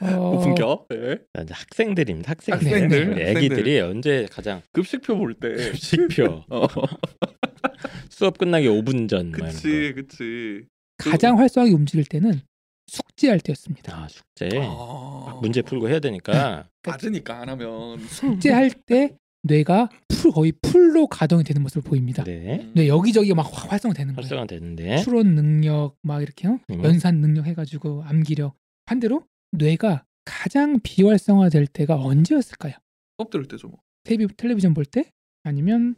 어, 0.00 0.30
고품격 0.36 0.86
네. 0.90 1.18
아, 1.34 1.42
이제 1.42 1.54
학생들입니다. 1.54 2.30
학생들. 2.30 2.66
학생들, 2.66 2.88
네, 3.14 3.26
학생들. 3.26 3.36
애기들이 3.36 3.80
언제 3.80 4.26
가장 4.30 4.62
급식표 4.72 5.16
볼때 5.16 5.72
식표 5.74 6.44
어, 6.50 6.66
수업 8.10 8.38
끝나기 8.38 8.68
5분 8.68 9.08
전. 9.08 9.32
그치 9.32 9.92
그치 9.94 10.66
가장 10.98 11.38
활성하게 11.38 11.72
움직일 11.74 12.04
때는 12.04 12.40
숙제할 12.86 13.38
거. 13.38 13.42
때였습니다. 13.46 13.96
아 13.96 14.08
숙제. 14.08 14.48
아, 14.60 15.38
문제 15.42 15.62
풀고 15.62 15.88
해야 15.88 16.00
되니까. 16.00 16.68
맞으니까 16.86 17.40
안 17.42 17.48
하면 17.50 17.98
숙제할 18.06 18.70
때 18.86 19.16
뇌가 19.42 19.88
풀 20.08 20.32
거의 20.32 20.52
풀로 20.62 21.06
가동이 21.06 21.44
되는 21.44 21.62
모습을 21.62 21.82
보입니다. 21.82 22.24
네. 22.24 22.68
뇌 22.74 22.88
여기저기 22.88 23.32
막 23.34 23.42
활- 23.42 23.70
활성화되는 23.72 24.14
거예요. 24.14 24.22
활성화 24.24 24.46
되는데. 24.46 24.98
추론 24.98 25.34
능력 25.34 25.96
막 26.02 26.22
이렇게 26.22 26.48
요 26.48 26.58
음. 26.70 26.82
연산 26.84 27.16
능력 27.20 27.46
해가지고 27.46 28.02
암기력 28.04 28.56
반대로 28.84 29.24
뇌가 29.52 30.04
가장 30.24 30.80
비활성화될 30.82 31.68
때가 31.68 31.96
언제였을까요? 32.02 32.74
수업 33.18 33.30
들을 33.30 33.46
때죠 33.46 33.68
뭐. 33.68 33.78
텔레비, 34.04 34.34
텔레비전 34.36 34.74
볼 34.74 34.84
때 34.84 35.10
아니면 35.44 35.94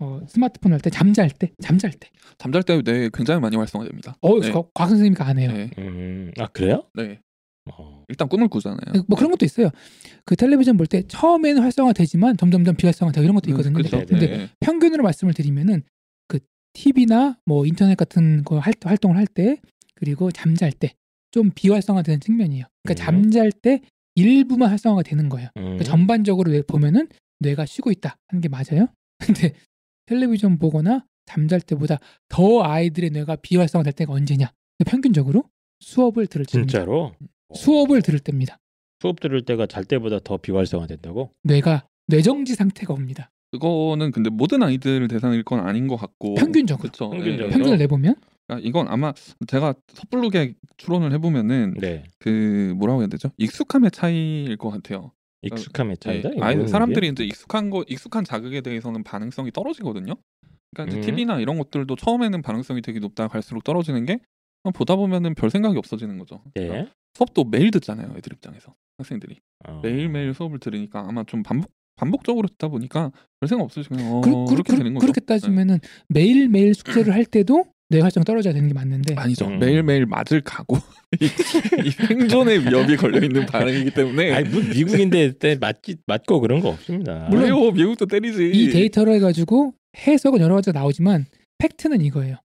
어, 0.00 0.20
스마트폰 0.28 0.72
할 0.72 0.80
때 0.80 0.90
잠잘 0.90 1.30
때 1.30 1.52
잠잘 1.60 1.92
때. 1.92 2.08
잠잘 2.38 2.62
때 2.62 2.80
뇌 2.82 3.10
굉장히 3.12 3.40
많이 3.40 3.56
활성화됩니다. 3.56 4.16
어 4.20 4.40
네. 4.40 4.50
과- 4.50 4.62
과학 4.74 4.88
선생님이니까 4.90 5.26
안 5.26 5.38
해요. 5.38 5.52
네. 5.52 5.70
음. 5.78 6.32
아 6.38 6.46
그래요? 6.48 6.84
네. 6.94 7.20
어. 7.72 8.04
일단 8.08 8.28
꿈을 8.28 8.48
꾸잖아요. 8.48 9.04
뭐 9.08 9.16
그런 9.16 9.30
것도 9.30 9.44
있어요. 9.44 9.70
그 10.24 10.36
텔레비전 10.36 10.76
볼 10.76 10.86
때 10.86 11.02
처음에는 11.06 11.62
활성화되지만 11.62 12.36
점점점 12.36 12.76
비활성화되고 12.76 13.22
이런 13.22 13.34
것도 13.34 13.50
있거든요. 13.50 13.74
그쵸? 13.76 13.98
네, 13.98 14.04
근데 14.04 14.26
네. 14.26 14.48
평균으로 14.60 15.02
말씀을 15.02 15.34
드리면은 15.34 15.82
그 16.28 16.38
TV나 16.74 17.38
뭐 17.46 17.66
인터넷 17.66 17.94
같은 17.96 18.42
거 18.44 18.58
할, 18.58 18.74
활동을 18.82 19.16
할 19.16 19.26
때 19.26 19.60
그리고 19.94 20.30
잠잘 20.30 20.72
때 20.72 20.94
좀 21.32 21.50
비활성화되는 21.54 22.20
측면이에요. 22.20 22.66
그러니까 22.84 23.04
음. 23.04 23.22
잠잘 23.30 23.52
때 23.52 23.80
일부만 24.14 24.68
활성화가 24.68 25.02
되는 25.02 25.30
거예요. 25.30 25.48
음. 25.56 25.62
그러니까 25.62 25.84
전반적으로 25.84 26.50
뇌 26.52 26.60
보면은 26.60 27.08
뇌가 27.40 27.64
쉬고 27.64 27.90
있다 27.90 28.18
하는 28.28 28.42
게 28.42 28.48
맞아요. 28.50 28.88
근데 29.18 29.54
텔레비전 30.06 30.58
보거나 30.58 31.06
잠잘 31.24 31.62
때보다 31.62 31.98
더 32.28 32.62
아이들의 32.62 33.10
뇌가 33.10 33.36
비활성화될 33.36 33.94
때가 33.94 34.12
언제냐? 34.12 34.52
평균적으로 34.84 35.44
수업을 35.80 36.26
들을 36.26 36.44
때입니다. 36.44 36.70
진짜로? 36.70 37.14
수업을 37.54 38.02
들을 38.02 38.18
때입니다. 38.18 38.58
수업 39.02 39.18
들을 39.18 39.42
때가 39.42 39.66
잘 39.66 39.84
때보다 39.84 40.20
더 40.22 40.36
비활성화된다고? 40.36 41.32
뇌가 41.42 41.86
뇌정지 42.06 42.54
상태가 42.54 42.94
옵니다. 42.94 43.30
그거는 43.50 44.12
근데 44.12 44.30
모든 44.30 44.62
아이들 44.62 45.08
대상일 45.08 45.42
건 45.42 45.58
아닌 45.58 45.88
것 45.88 45.96
같고 45.96 46.34
평균적으로. 46.34 46.88
그쵸. 46.88 47.10
평균적으로. 47.10 47.48
예. 47.48 47.50
평균을 47.50 47.78
내보면 47.78 48.14
그러니까 48.46 48.68
이건 48.68 48.86
아마 48.86 49.12
제가 49.48 49.74
섣불르게 49.88 50.54
추론을 50.76 51.12
해보면은 51.14 51.74
네. 51.80 52.04
그 52.20 52.74
뭐라고 52.78 53.00
해야 53.00 53.08
되죠? 53.08 53.30
익숙함의 53.38 53.90
차이일 53.90 54.56
것 54.56 54.70
같아요. 54.70 55.10
익숙함의 55.42 55.98
차이다. 55.98 56.30
예. 56.30 56.34
이거 56.36 56.44
아이 56.44 56.54
뭐는 56.54 56.70
사람들이 56.70 57.08
이제 57.08 57.24
익숙한 57.24 57.70
거 57.70 57.84
익숙한 57.88 58.22
자극에 58.24 58.60
대해서는 58.60 59.02
반응성이 59.02 59.50
떨어지거든요. 59.50 60.14
그러니까 60.74 60.96
이제 60.96 61.10
음. 61.10 61.16
TV나 61.16 61.40
이런 61.40 61.58
것들도 61.58 61.96
처음에는 61.96 62.40
반응성이 62.40 62.82
되게 62.82 63.00
높다 63.00 63.26
갈수록 63.26 63.64
떨어지는 63.64 64.06
게 64.06 64.20
보다 64.74 64.94
보면은 64.94 65.34
별 65.34 65.50
생각이 65.50 65.76
없어지는 65.76 66.18
거죠. 66.18 66.40
이게? 66.54 66.66
그러니까 66.68 66.84
네. 66.84 66.90
수업도 67.14 67.44
매일 67.44 67.70
듣잖아요, 67.72 68.14
애들 68.16 68.32
입장에서 68.32 68.74
학생들이 69.02 69.38
어. 69.68 69.80
매일 69.82 70.08
매일 70.08 70.34
수업을 70.34 70.58
들으니까 70.58 71.04
아마 71.06 71.24
좀 71.24 71.42
반복 71.42 71.70
반복적으로 71.96 72.48
듣다 72.48 72.68
보니까 72.68 73.12
별 73.40 73.48
생각 73.48 73.64
없으시고 73.64 73.94
그냥 73.94 74.12
어, 74.12 74.20
그, 74.22 74.30
그, 74.30 74.44
그 74.46 74.54
렇게 74.54 74.72
그, 74.72 74.78
되는 74.78 74.94
거죠. 74.94 75.06
그렇게 75.06 75.20
따지면은 75.20 75.78
매일 76.08 76.48
매일 76.48 76.74
숙제를 76.74 77.14
할 77.14 77.24
때도 77.24 77.66
뇌 77.90 78.00
활성 78.00 78.24
떨어져야 78.24 78.54
되는 78.54 78.66
게 78.68 78.74
맞는데 78.74 79.14
네. 79.14 79.20
아니죠. 79.20 79.46
음. 79.46 79.58
매일 79.58 79.82
매일 79.82 80.06
맞을 80.06 80.40
각오 80.40 80.76
이, 81.20 81.26
이 81.84 81.90
생존의 81.90 82.66
위협이 82.66 82.96
걸려 82.96 83.22
있는 83.22 83.44
반응이기 83.44 83.90
때문에 83.90 84.32
아니 84.32 84.48
미국인데 84.48 85.32
때 85.38 85.56
맞기 85.60 85.96
맞고 86.06 86.40
그런 86.40 86.60
거 86.60 86.70
없습니다. 86.70 87.28
물론 87.30 87.74
미국도 87.74 88.06
때리지. 88.06 88.50
이 88.52 88.70
데이터를 88.70 89.12
해가지고 89.14 89.74
해석은 90.06 90.40
여러 90.40 90.54
가지가 90.54 90.78
나오지만 90.78 91.26
팩트는 91.58 92.00
이거예요. 92.00 92.36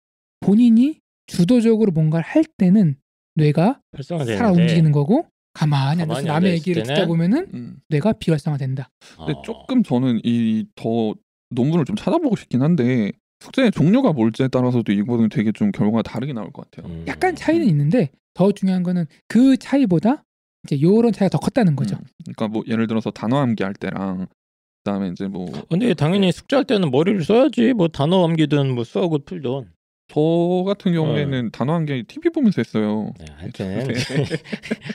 본인이 0.41 0.99
주도적으로 1.27 1.91
뭔가를 1.91 2.25
할 2.25 2.43
때는 2.43 2.97
뇌가 3.35 3.79
살아 4.03 4.51
움직이는 4.51 4.91
거고 4.91 5.25
가만히 5.57 6.01
앉아서 6.03 6.21
가만히 6.21 6.27
남의 6.27 6.51
얘기를 6.53 6.83
듣다 6.83 7.05
보면은 7.07 7.47
음. 7.53 7.77
뇌가 7.89 8.13
비활성화된다. 8.13 8.89
근데 9.17 9.33
어. 9.33 9.41
조금 9.43 9.83
저는 9.83 10.21
이 10.23 10.65
더 10.75 11.15
논문을 11.49 11.85
좀 11.85 11.95
찾아보고 11.95 12.35
싶긴 12.35 12.61
한데 12.61 13.11
숙제의 13.39 13.71
종류가 13.71 14.13
뭘지에 14.13 14.47
따라서도 14.49 14.91
이거는 14.91 15.29
되게 15.29 15.51
좀 15.51 15.71
결과가 15.71 16.01
다르게 16.01 16.33
나올 16.33 16.51
것 16.51 16.69
같아요. 16.69 16.91
음. 16.91 17.05
약간 17.07 17.35
차이는 17.35 17.65
있는데 17.67 18.09
더 18.33 18.51
중요한 18.51 18.83
거는 18.83 19.05
그 19.27 19.57
차이보다 19.57 20.23
이제 20.65 20.81
요런 20.81 21.13
차이가 21.13 21.29
더 21.29 21.37
컸다는 21.37 21.75
거죠. 21.75 21.95
음. 21.95 22.03
그러니까 22.25 22.47
뭐 22.49 22.63
예를 22.67 22.87
들어서 22.87 23.11
단어 23.11 23.37
암기 23.37 23.63
할 23.63 23.73
때랑 23.73 24.27
그다음에 24.83 25.09
이제 25.09 25.27
뭐저 25.27 25.63
근데 25.69 25.93
당연히 25.93 26.31
숙제할 26.31 26.65
때는 26.65 26.91
머리를 26.91 27.23
써야지. 27.23 27.73
뭐 27.73 27.87
단어 27.87 28.25
암기든 28.25 28.73
뭐 28.75 28.83
수학을 28.83 29.19
풀든. 29.25 29.69
같은 30.65 30.93
경우에는 30.93 31.51
단어 31.51 31.73
암기 31.73 32.03
TV 32.07 32.31
보면서 32.31 32.61
했어요. 32.61 33.11
네, 33.19 33.25
하여튼 33.37 33.79
네. 33.87 33.93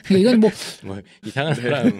그러니까 0.04 0.30
이건 0.30 0.40
뭐 0.40 0.50
뭐 0.84 1.00
이상한 1.24 1.54
사람 1.54 1.98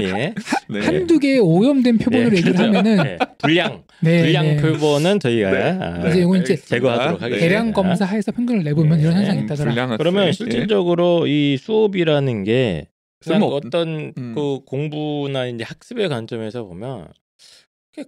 예. 0.00 0.34
네. 0.68 0.80
한두 0.80 1.18
개의 1.18 1.40
오염된 1.40 1.98
표본으로 1.98 2.30
네, 2.30 2.36
얘기를 2.36 2.54
그렇죠. 2.54 2.78
하면은 2.78 3.04
네, 3.04 3.18
불량 3.38 3.82
네, 4.00 4.22
불량 4.22 4.44
네. 4.44 4.56
표본은 4.56 5.20
저희가 5.20 5.50
네. 5.50 5.78
아, 5.80 6.08
이제 6.08 6.20
이건 6.20 6.42
이제 6.42 6.56
제거하도록 6.56 7.18
네. 7.18 7.24
하겠습니다. 7.24 7.48
대량 7.48 7.72
검사해서 7.72 8.32
평균을 8.32 8.62
내보면 8.64 8.98
네. 8.98 9.04
이런 9.04 9.16
현상이 9.16 9.40
음, 9.40 9.44
있다더라. 9.44 9.96
그러면 9.96 10.26
네. 10.26 10.32
실질적으로 10.32 11.26
이 11.26 11.56
수업이라는 11.56 12.44
게 12.44 12.88
그냥 13.20 13.42
어떤 13.42 14.12
음. 14.16 14.32
그 14.34 14.60
공부나 14.64 15.46
이제 15.46 15.64
학습의 15.64 16.08
관점에서 16.08 16.64
보면 16.64 17.08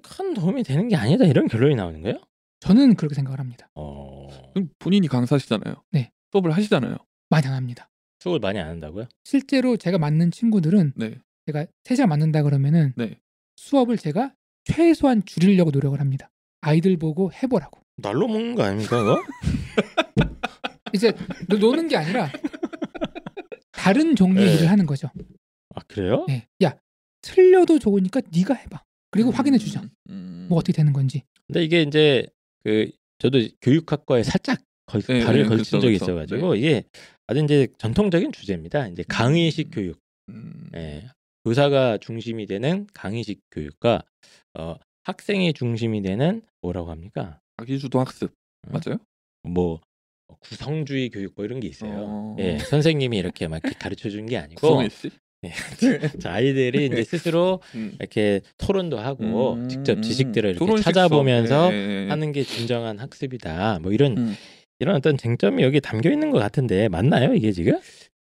큰 0.02 0.34
도움이 0.34 0.62
되는 0.62 0.88
게 0.88 0.96
아니다 0.96 1.24
이런 1.24 1.48
결론이 1.48 1.74
나오는 1.74 2.00
거예요? 2.02 2.18
저는 2.62 2.94
그렇게 2.94 3.14
생각을 3.16 3.40
합니다. 3.40 3.68
어, 3.74 4.28
그럼 4.54 4.68
본인이 4.78 5.08
강사시잖아요. 5.08 5.82
네. 5.90 6.12
수업을 6.30 6.52
하시잖아요. 6.52 6.96
많이 7.28 7.46
안 7.48 7.54
합니다. 7.54 7.88
수업을 8.20 8.38
많이 8.38 8.60
안 8.60 8.68
한다고요? 8.68 9.06
실제로 9.24 9.76
제가 9.76 9.98
맞는 9.98 10.30
친구들은 10.30 10.92
네. 10.96 11.16
제가 11.46 11.66
3시간 11.82 12.06
맞는다 12.06 12.44
그러면은 12.44 12.92
네. 12.96 13.18
수업을 13.56 13.98
제가 13.98 14.32
최소한 14.64 15.24
줄이려고 15.24 15.72
노력을 15.72 15.98
합니다. 15.98 16.30
아이들 16.60 16.96
보고 16.96 17.32
해보라고. 17.32 17.80
날로 17.96 18.28
먹는 18.28 18.54
거 18.54 18.62
아닙니까 18.62 18.96
그거? 19.02 19.22
이제 20.94 21.12
노- 21.48 21.58
노는 21.58 21.88
게 21.88 21.96
아니라 21.96 22.30
다른 23.72 24.14
종류의 24.14 24.46
네. 24.46 24.54
일을 24.54 24.70
하는 24.70 24.86
거죠. 24.86 25.10
아 25.74 25.80
그래요? 25.88 26.26
네. 26.28 26.46
야 26.62 26.76
틀려도 27.22 27.80
좋으니까 27.80 28.20
네가 28.32 28.54
해봐. 28.54 28.84
그리고 29.10 29.30
음, 29.30 29.34
확인해 29.34 29.58
주자. 29.58 29.82
음. 30.10 30.46
뭐 30.48 30.58
어떻게 30.58 30.72
되는 30.72 30.92
건지. 30.92 31.24
근데 31.48 31.64
이게 31.64 31.82
이제 31.82 32.24
그 32.64 32.90
저도 33.18 33.40
교육학과에 33.60 34.22
살짝 34.22 34.60
걸, 34.86 35.00
네, 35.02 35.24
발을 35.24 35.42
네, 35.42 35.48
걸친 35.48 35.64
그쵸, 35.64 35.80
적이 35.80 35.98
그쵸. 35.98 36.04
있어가지고 36.04 36.56
이게 36.56 36.84
아주 37.26 37.42
이제 37.44 37.68
전통적인 37.78 38.32
주제입니다. 38.32 38.88
이제 38.88 39.04
강의식 39.08 39.68
음. 39.68 39.70
교육, 39.70 40.00
음. 40.28 40.70
예, 40.74 41.08
교사가 41.44 41.98
중심이 41.98 42.46
되는 42.46 42.86
강의식 42.94 43.40
교육과 43.50 44.02
어, 44.58 44.76
학생이 45.04 45.52
중심이 45.54 46.02
되는 46.02 46.42
뭐라고 46.60 46.90
합니까? 46.90 47.40
자기주도 47.58 48.00
학습 48.00 48.32
어? 48.68 48.70
맞아요? 48.70 48.98
뭐 49.42 49.80
구성주의 50.40 51.10
교육 51.10 51.34
뭐 51.36 51.44
이런 51.44 51.60
게 51.60 51.68
있어요. 51.68 51.92
어. 51.94 52.36
예, 52.38 52.58
선생님이 52.58 53.18
이렇게 53.18 53.48
막 53.48 53.62
가르쳐 53.78 54.08
주는 54.08 54.26
게 54.26 54.36
아니고. 54.36 54.60
자, 56.20 56.34
아이들이 56.34 56.86
이제 56.86 57.02
스스로 57.04 57.60
음. 57.74 57.94
이렇게 57.98 58.40
토론도 58.58 58.98
하고 58.98 59.54
음, 59.54 59.68
직접 59.68 59.98
음. 59.98 60.02
지식들을 60.02 60.50
이렇게. 60.50 60.82
찾아보면서 60.82 61.72
예, 61.72 61.76
예, 61.76 62.04
예. 62.04 62.08
하는 62.08 62.32
게 62.32 62.44
진정한 62.44 62.98
학습이다. 62.98 63.80
뭐 63.82 63.92
이런 63.92 64.16
음. 64.18 64.34
이런 64.78 64.96
어떤 64.96 65.16
쟁점이 65.16 65.62
여기 65.62 65.80
담겨 65.80 66.10
있는 66.10 66.30
것 66.30 66.38
같은데 66.38 66.88
맞나요 66.88 67.34
이게 67.34 67.52
지금? 67.52 67.78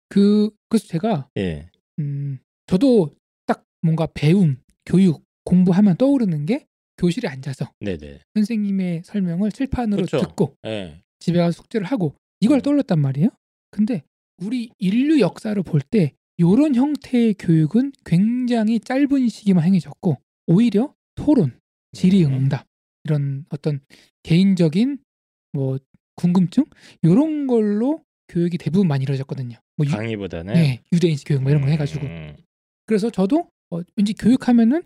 그 0.08 0.50
그래서 0.68 0.86
제가 0.88 1.28
예. 1.38 1.68
음 2.00 2.38
저도 2.66 3.14
딱 3.46 3.62
뭔가 3.82 4.08
배움, 4.12 4.56
교육, 4.84 5.22
공부하면 5.44 5.96
떠오르는 5.96 6.46
게 6.46 6.66
교실에 6.98 7.28
앉아서 7.28 7.70
네네. 7.80 8.20
선생님의 8.34 9.02
설명을 9.04 9.52
칠판으로 9.52 10.04
그렇죠. 10.06 10.26
듣고 10.26 10.56
예. 10.66 11.00
집에 11.20 11.38
가서 11.38 11.52
숙제를 11.52 11.86
하고 11.86 12.14
이걸 12.40 12.58
음. 12.58 12.62
떠올렸단 12.62 12.98
말이에요. 13.00 13.28
근데 13.70 14.02
우리 14.42 14.70
인류 14.78 15.20
역사를 15.20 15.60
볼 15.62 15.80
때 15.80 16.12
이런 16.38 16.74
형태의 16.74 17.34
교육은 17.38 17.92
굉장히 18.04 18.78
짧은 18.80 19.28
시기만 19.28 19.64
행해졌고 19.64 20.18
오히려 20.46 20.94
토론, 21.14 21.58
질의응답 21.92 22.66
이런 23.04 23.46
어떤 23.48 23.80
개인적인 24.22 24.98
뭐 25.52 25.78
궁금증 26.14 26.64
이런 27.02 27.46
걸로 27.46 28.04
교육이 28.28 28.58
대부분 28.58 28.88
많이 28.88 29.04
이루어졌거든요. 29.04 29.56
뭐 29.76 29.86
유, 29.86 29.90
강의보다는 29.90 30.54
네, 30.54 30.82
유대인식 30.92 31.28
교육 31.28 31.42
뭐 31.42 31.50
이런 31.50 31.62
거 31.62 31.68
해가지고 31.68 32.06
음, 32.06 32.36
그래서 32.86 33.10
저도 33.10 33.48
어, 33.70 33.80
왠지 33.96 34.12
교육하면은 34.14 34.82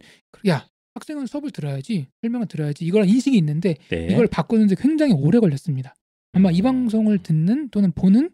야 0.48 0.66
학생은 0.94 1.26
수업을 1.26 1.50
들어야지 1.50 2.08
설명을 2.22 2.46
들어야지 2.46 2.84
이거랑 2.84 3.08
인식이 3.08 3.36
있는데 3.38 3.76
네. 3.88 4.08
이걸 4.10 4.26
바꾸는데 4.26 4.74
굉장히 4.76 5.12
오래 5.12 5.38
걸렸습니다. 5.38 5.94
아마 6.32 6.50
이 6.50 6.60
음. 6.60 6.64
방송을 6.64 7.18
듣는 7.22 7.70
또는 7.70 7.92
보는 7.92 8.30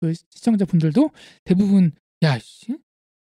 그 0.00 0.12
시청자분들도 0.14 1.10
대부분 1.44 1.92
야 2.22 2.38
씨, 2.38 2.76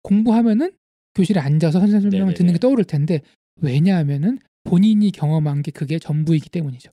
공부하면은 0.02 0.72
교실에 1.14 1.40
앉아서 1.40 1.80
선생님 1.80 2.10
설명을. 2.10 2.34
듣는 2.34 2.52
게 2.52 2.58
떠오를 2.58 2.84
텐데 2.84 3.20
왜냐하면은 3.60 4.38
본인이 4.64 5.10
경험한 5.10 5.62
게 5.62 5.70
그게 5.70 5.98
전부이기 5.98 6.50
때문이죠. 6.50 6.90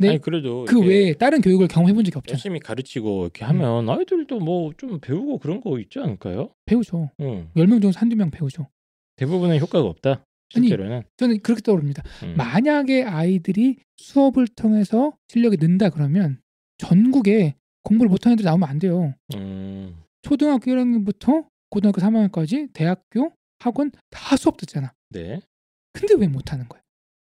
네, 0.00 0.10
아니 0.10 0.20
그래도 0.20 0.64
그 0.66 0.80
외에 0.80 1.12
다른 1.14 1.40
교육을 1.40 1.66
경험해 1.66 1.92
본 1.92 2.04
적이 2.04 2.18
없잖아요. 2.18 2.34
열심히 2.36 2.60
가르치고 2.60 3.24
이렇게 3.24 3.44
음. 3.44 3.48
하면 3.48 3.88
아이들도 3.90 4.38
뭐 4.38 4.72
좀 4.76 5.00
배우고 5.00 5.38
그런 5.38 5.60
거 5.60 5.78
있지 5.80 5.98
않을까요? 5.98 6.50
배우죠. 6.66 7.10
응. 7.20 7.48
10명 7.56 7.80
중에서 7.82 7.98
한두 7.98 8.14
명 8.16 8.30
배우죠. 8.30 8.68
대부분은 9.16 9.58
효과가 9.58 9.84
없다. 9.88 10.24
아니, 10.54 10.68
실제로는. 10.68 11.02
저는 11.16 11.40
그렇게 11.40 11.60
떠오릅니다. 11.62 12.04
음. 12.22 12.34
만약에 12.36 13.02
아이들이 13.02 13.78
수업을 13.96 14.46
통해서 14.48 15.12
실력이 15.28 15.56
는다 15.60 15.90
그러면 15.90 16.40
전국에 16.78 17.56
공부를 17.82 18.08
못하는 18.08 18.34
애들이 18.34 18.44
나오면 18.46 18.68
안 18.68 18.78
돼요. 18.78 19.14
음. 19.34 19.96
초등학교 20.22 20.70
1학년부터 20.70 21.46
고등학교 21.70 22.00
3학년까지 22.00 22.72
대학교 22.72 23.32
학원 23.58 23.90
다 24.10 24.36
수업 24.36 24.56
듣잖아. 24.56 24.92
네. 25.10 25.40
근데 25.92 26.14
왜 26.14 26.28
못하는 26.28 26.68
거야? 26.68 26.80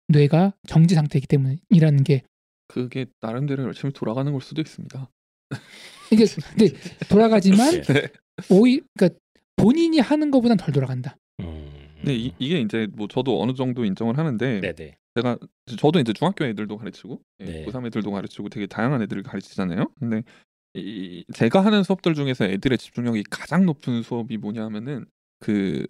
뇌가 0.08 0.54
정지 0.66 0.94
상태이기 0.94 1.26
때문이라는 1.26 2.04
게 2.04 2.22
그게 2.68 3.06
나름대로 3.20 3.64
열심히 3.64 3.92
돌아가는 3.92 4.30
걸 4.30 4.40
수도 4.40 4.60
있습니다. 4.60 5.10
이게 6.12 6.24
근데 6.56 6.76
돌아가지만 7.08 7.82
네. 7.82 8.08
오히 8.50 8.80
그러니까 8.96 9.18
본인이 9.56 9.98
하는 10.00 10.30
것보단 10.30 10.56
덜 10.56 10.72
돌아간다. 10.72 11.16
음. 11.40 11.70
근데 11.96 12.16
이, 12.16 12.32
이게 12.38 12.60
이제 12.60 12.86
뭐 12.92 13.08
저도 13.08 13.42
어느 13.42 13.54
정도 13.54 13.84
인정을 13.84 14.18
하는데 14.18 14.60
네네. 14.60 14.96
제가 15.14 15.38
저도 15.78 16.00
이제 16.00 16.12
중학교 16.12 16.44
애들도 16.44 16.76
가르치고 16.76 17.20
예, 17.40 17.44
네. 17.44 17.64
고3 17.66 17.86
애들도 17.86 18.10
가르치고 18.10 18.48
되게 18.48 18.66
다양한 18.66 19.00
애들을 19.02 19.22
가르치잖아요. 19.22 19.86
근데 19.98 20.22
이, 20.74 21.24
제가 21.32 21.64
하는 21.64 21.82
수업들 21.84 22.14
중에서 22.14 22.44
애들의 22.46 22.78
집중력이 22.78 23.24
가장 23.30 23.64
높은 23.66 24.02
수업이 24.02 24.36
뭐냐면은 24.38 25.06
그 25.40 25.84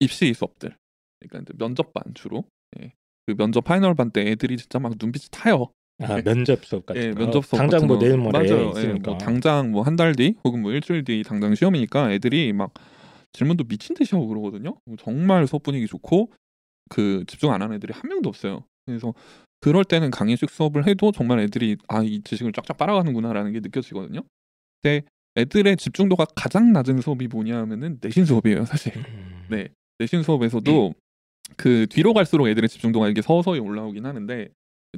입시 0.00 0.32
수업들. 0.32 0.76
그러니까 1.20 1.52
면접반 1.58 2.02
주로. 2.14 2.44
예. 2.80 2.92
그 3.26 3.34
면접 3.36 3.62
파이널 3.62 3.94
반 3.94 4.10
때 4.10 4.22
애들이 4.22 4.56
진짜 4.56 4.78
막 4.78 4.94
눈빛이 5.00 5.26
타요. 5.30 5.70
아 6.02 6.20
면접 6.22 6.64
수업 6.64 6.86
같은 6.86 7.00
예, 7.02 7.10
거. 7.12 7.18
면접 7.20 7.44
수업 7.44 7.58
당장 7.58 7.86
뭐 7.86 7.98
거. 7.98 8.04
내일 8.04 8.16
모레 8.18 8.32
맞아요. 8.50 8.72
예. 8.76 8.94
뭐 8.94 9.18
당장 9.18 9.70
뭐 9.70 9.82
한 9.84 9.96
달 9.96 10.14
뒤 10.16 10.34
혹은 10.44 10.62
뭐 10.62 10.72
일주일 10.72 11.04
뒤 11.04 11.22
당장 11.22 11.54
시험이니까 11.54 12.12
애들이 12.12 12.52
막 12.52 12.72
질문도 13.34 13.64
미친 13.64 13.94
듯이 13.94 14.14
하고 14.14 14.26
그러거든요. 14.28 14.76
정말 14.98 15.46
수업 15.46 15.62
분위기 15.62 15.86
좋고 15.86 16.32
그 16.88 17.24
집중 17.28 17.52
안 17.52 17.62
하는 17.62 17.76
애들이 17.76 17.92
한 17.92 18.08
명도 18.08 18.28
없어요. 18.28 18.64
그래서 18.86 19.14
그럴 19.62 19.84
때는 19.84 20.10
강의식 20.10 20.50
수업을 20.50 20.86
해도 20.88 21.12
정말 21.12 21.38
애들이 21.38 21.76
아 21.88 22.02
이 22.02 22.20
지식을 22.22 22.52
쫙쫙 22.52 22.76
빨아가는구나라는 22.76 23.52
게 23.52 23.60
느껴지거든요. 23.60 24.22
근데 24.82 25.06
애들의 25.36 25.76
집중도가 25.76 26.26
가장 26.34 26.72
낮은 26.72 27.00
수업이 27.00 27.28
뭐냐 27.28 27.56
하면은 27.60 27.98
내신 28.02 28.24
수업이에요, 28.26 28.64
사실. 28.66 28.92
음. 28.96 29.46
네. 29.48 29.68
내신 29.98 30.22
수업에서도 30.24 30.92
그 31.56 31.86
뒤로 31.88 32.12
갈수록 32.12 32.48
애들의 32.48 32.68
집중도가 32.68 33.08
이게 33.08 33.22
서서히 33.22 33.60
올라오긴 33.60 34.04
하는데 34.04 34.48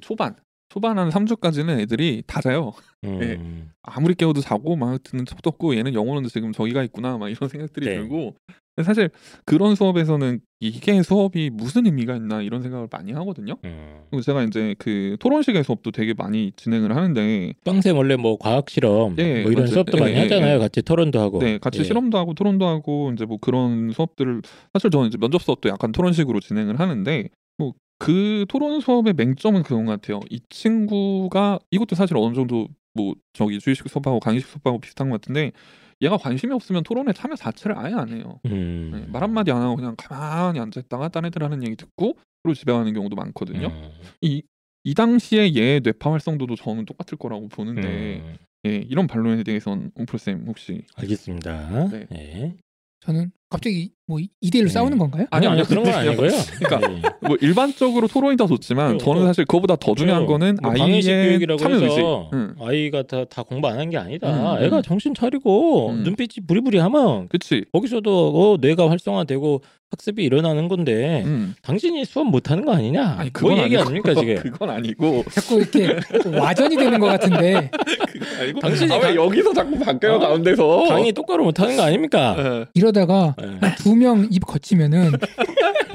초반 0.01 0.35
초반 0.71 0.99
한 0.99 1.11
3주까지는 1.11 1.79
애들이 1.81 2.23
다 2.27 2.41
자요. 2.41 2.73
네. 3.03 3.35
음. 3.37 3.71
아무리 3.83 4.15
깨워도 4.15 4.41
자고 4.41 4.77
막 4.77 5.01
듣는 5.03 5.27
척도 5.27 5.51
없고 5.51 5.77
얘는 5.77 5.93
영어는 5.95 6.29
지금 6.31 6.53
저기가 6.53 6.83
있구나 6.85 7.19
막 7.19 7.29
이런 7.29 7.49
생각들이 7.51 7.87
네. 7.87 7.97
들고 7.97 8.35
사실 8.83 9.11
그런 9.45 9.75
수업에서는 9.75 10.41
이게 10.61 11.03
수업이 11.03 11.51
무슨 11.53 11.87
의미가 11.87 12.17
있나 12.17 12.43
이런 12.43 12.63
생각을 12.63 12.89
많이 12.91 13.13
하거든요. 13.13 13.55
음. 13.65 14.01
그리고 14.11 14.23
제가 14.23 14.43
이제 14.45 14.75
그 14.79 15.17
토론식의 15.21 15.63
수업도 15.63 15.91
되게 15.91 16.15
많이 16.15 16.53
진행을 16.57 16.97
하는데 16.97 17.53
빵쌤 17.65 17.97
원래 17.97 18.17
뭐 18.17 18.37
과학 18.39 18.69
실험 18.71 19.15
예, 19.19 19.43
뭐 19.43 19.53
이런 19.53 19.65
맞아요. 19.65 19.67
수업도 19.69 19.99
예, 19.99 20.01
많이 20.01 20.15
예, 20.15 20.19
하잖아요. 20.21 20.55
예. 20.55 20.59
같이 20.59 20.83
토론도 20.83 21.21
하고. 21.21 21.39
네 21.39 21.59
같이 21.59 21.81
예. 21.81 21.85
실험도 21.85 22.19
하고 22.19 22.35
토론도 22.35 22.67
하고 22.67 23.13
이제 23.13 23.25
뭐 23.27 23.39
그런 23.41 23.91
수업들을 23.93 24.43
사실 24.73 24.91
저는 24.91 25.09
이제 25.09 25.19
면접 25.19 25.43
수업도 25.43 25.69
약간 25.69 25.93
토론식으로 25.93 26.41
진행을 26.41 26.81
하는데 26.81 27.29
뭐 27.59 27.75
그 27.99 28.45
토론 28.49 28.81
수업의 28.81 29.15
맹점은 29.15 29.63
그런 29.63 29.85
것 29.87 29.93
같아요. 29.93 30.21
이 30.31 30.41
친구가 30.49 31.59
이것도 31.71 31.95
사실 31.95 32.17
어느 32.17 32.35
정도 32.35 32.69
뭐 32.93 33.15
저기 33.33 33.59
주의식 33.59 33.89
수업하고 33.89 34.21
강의식 34.21 34.49
수업하고 34.49 34.79
비슷한 34.79 35.11
것 35.11 35.21
같은데 35.21 35.53
얘가 36.01 36.17
관심이 36.17 36.53
없으면 36.53 36.83
토론에 36.83 37.13
참여 37.13 37.37
자체를 37.37 37.79
아예 37.79 37.95
안 37.95 38.11
해요. 38.11 38.41
음. 38.47 38.91
네, 38.93 39.07
말 39.07 39.23
한마디 39.23 39.51
안 39.51 39.63
하고 39.63 39.77
그냥 39.77 39.95
가만히 39.97 40.61
앉아 40.61 40.81
있다가 40.81 41.09
딴 41.09 41.25
애들 41.25 41.43
하는 41.43 41.63
얘기 41.63 41.77
듣고 41.77 42.17
그리고 42.43 42.55
집에 42.55 42.73
가는 42.73 42.93
경우도 42.93 43.17
많거든요. 43.17 43.69
음. 43.69 43.91
이, 44.21 44.43
이 44.85 44.95
당시에 44.95 45.55
얘의 45.55 45.81
뇌파 45.81 46.13
활성도도 46.13 46.57
저는 46.57 46.85
똑같을 46.85 47.17
거라고 47.19 47.49
보는데 47.49 48.21
음. 48.21 48.37
예, 48.67 48.77
이런 48.77 49.07
반론에 49.07 49.43
대해서는 49.43 49.91
웅프로쌤 49.95 50.45
혹시 50.47 50.83
알겠습니다. 50.97 51.89
네. 51.89 52.07
예. 52.15 52.57
저는 53.01 53.31
갑자기 53.55 53.91
뭐 54.07 54.19
2대1로 54.43 54.65
네. 54.65 54.69
싸우는 54.69 54.99
건가요? 54.99 55.27
아니, 55.31 55.47
아니, 55.47 55.53
아니요. 55.55 55.65
그런 55.67 55.85
건 55.85 55.95
아니고요. 55.95 56.29
그러니까 56.59 56.93
예. 56.93 57.27
뭐 57.27 57.37
일반적으로 57.41 58.07
토론이 58.09 58.37
더 58.37 58.47
좋지만 58.47 58.99
그, 58.99 59.05
저는 59.05 59.21
그, 59.23 59.27
사실 59.29 59.45
그거보다 59.47 59.77
더 59.77 59.95
중요한 59.95 60.27
거는 60.27 60.59
뭐 60.61 60.73
아이의 60.73 61.03
교육이라고 61.03 61.59
참여 61.59 61.75
의식. 61.77 61.87
해서 61.87 62.31
응. 62.35 62.55
아이가 62.61 63.03
다, 63.05 63.25
다 63.25 63.43
공부 63.45 63.69
안 63.69 63.79
한 63.79 63.89
게 63.91 63.97
아니다. 63.97 64.29
음, 64.59 64.63
애가 64.65 64.79
음. 64.79 64.83
정신 64.83 65.15
차리고 65.15 65.91
음. 65.91 66.03
눈빛이 66.03 66.47
부리부리하면 66.47 67.29
그치. 67.29 67.65
거기서도 67.73 68.53
어, 68.53 68.57
뇌가 68.61 68.91
활성화되고 68.91 69.63
학습이 69.91 70.25
일어나는 70.25 70.67
건데 70.69 71.23
음. 71.25 71.55
당신이 71.63 72.05
수업 72.05 72.25
못하는 72.29 72.65
거 72.65 72.75
아니냐? 72.75 73.03
아니 73.19 73.31
뭐 73.31 73.31
그건 73.33 73.59
얘기 73.59 73.77
아니고, 73.77 73.83
아닙니까 73.91 74.15
지금? 74.15 74.35
그건 74.53 74.71
아니고 74.71 75.25
자꾸 75.31 75.61
이렇게 75.61 75.97
와전이 76.37 76.77
되는 76.77 76.99
것 76.99 77.07
같은데 77.07 77.71
당신이 78.61 78.93
아, 78.93 78.97
왜 78.97 79.01
강- 79.03 79.15
여기서 79.15 79.53
자꾸 79.55 79.79
바뀌어요 79.79 80.15
어? 80.15 80.19
가운데서 80.19 80.85
강의 80.89 81.13
똑바로 81.13 81.45
못하는 81.45 81.77
거 81.77 81.83
아닙니까? 81.83 82.35
예. 82.39 82.65
이러다가 82.75 83.37
예. 83.41 83.44
두명 83.79 84.29
입 84.31 84.45
거치면은 84.47 85.13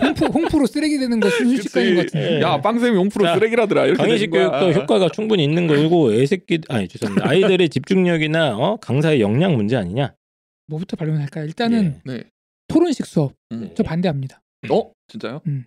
홍프, 0.02 0.26
홍프로 0.26 0.66
쓰레기 0.66 0.98
되는 0.98 1.20
거 1.20 1.30
순식간인 1.30 1.96
것 1.96 2.06
같은데 2.06 2.38
예. 2.38 2.42
야 2.42 2.62
빵쌤이 2.62 2.96
용프로 2.96 3.26
자, 3.26 3.36
쓰레기라더라 3.36 3.86
이렇게 3.86 3.98
강의식. 4.02 4.32
교육도 4.32 4.72
효과가 4.72 5.10
충분히 5.10 5.44
있는 5.44 5.68
거고 5.68 6.14
애새끼 6.14 6.60
아니 6.70 6.88
죄송합니다 6.88 7.28
아이들의 7.30 7.70
집중력이나 7.70 8.58
어? 8.58 8.78
강사의 8.78 9.22
역량 9.22 9.56
문제 9.56 9.76
아니냐? 9.76 10.14
뭐부터 10.68 10.96
발론할까요? 10.96 11.46
일단은 11.46 12.00
네. 12.06 12.24
토론식 12.68 13.06
수업 13.06 13.34
음. 13.52 13.72
저 13.76 13.84
반대합니다. 13.84 14.42
어 14.70 14.92
진짜요? 15.08 15.42
음. 15.48 15.66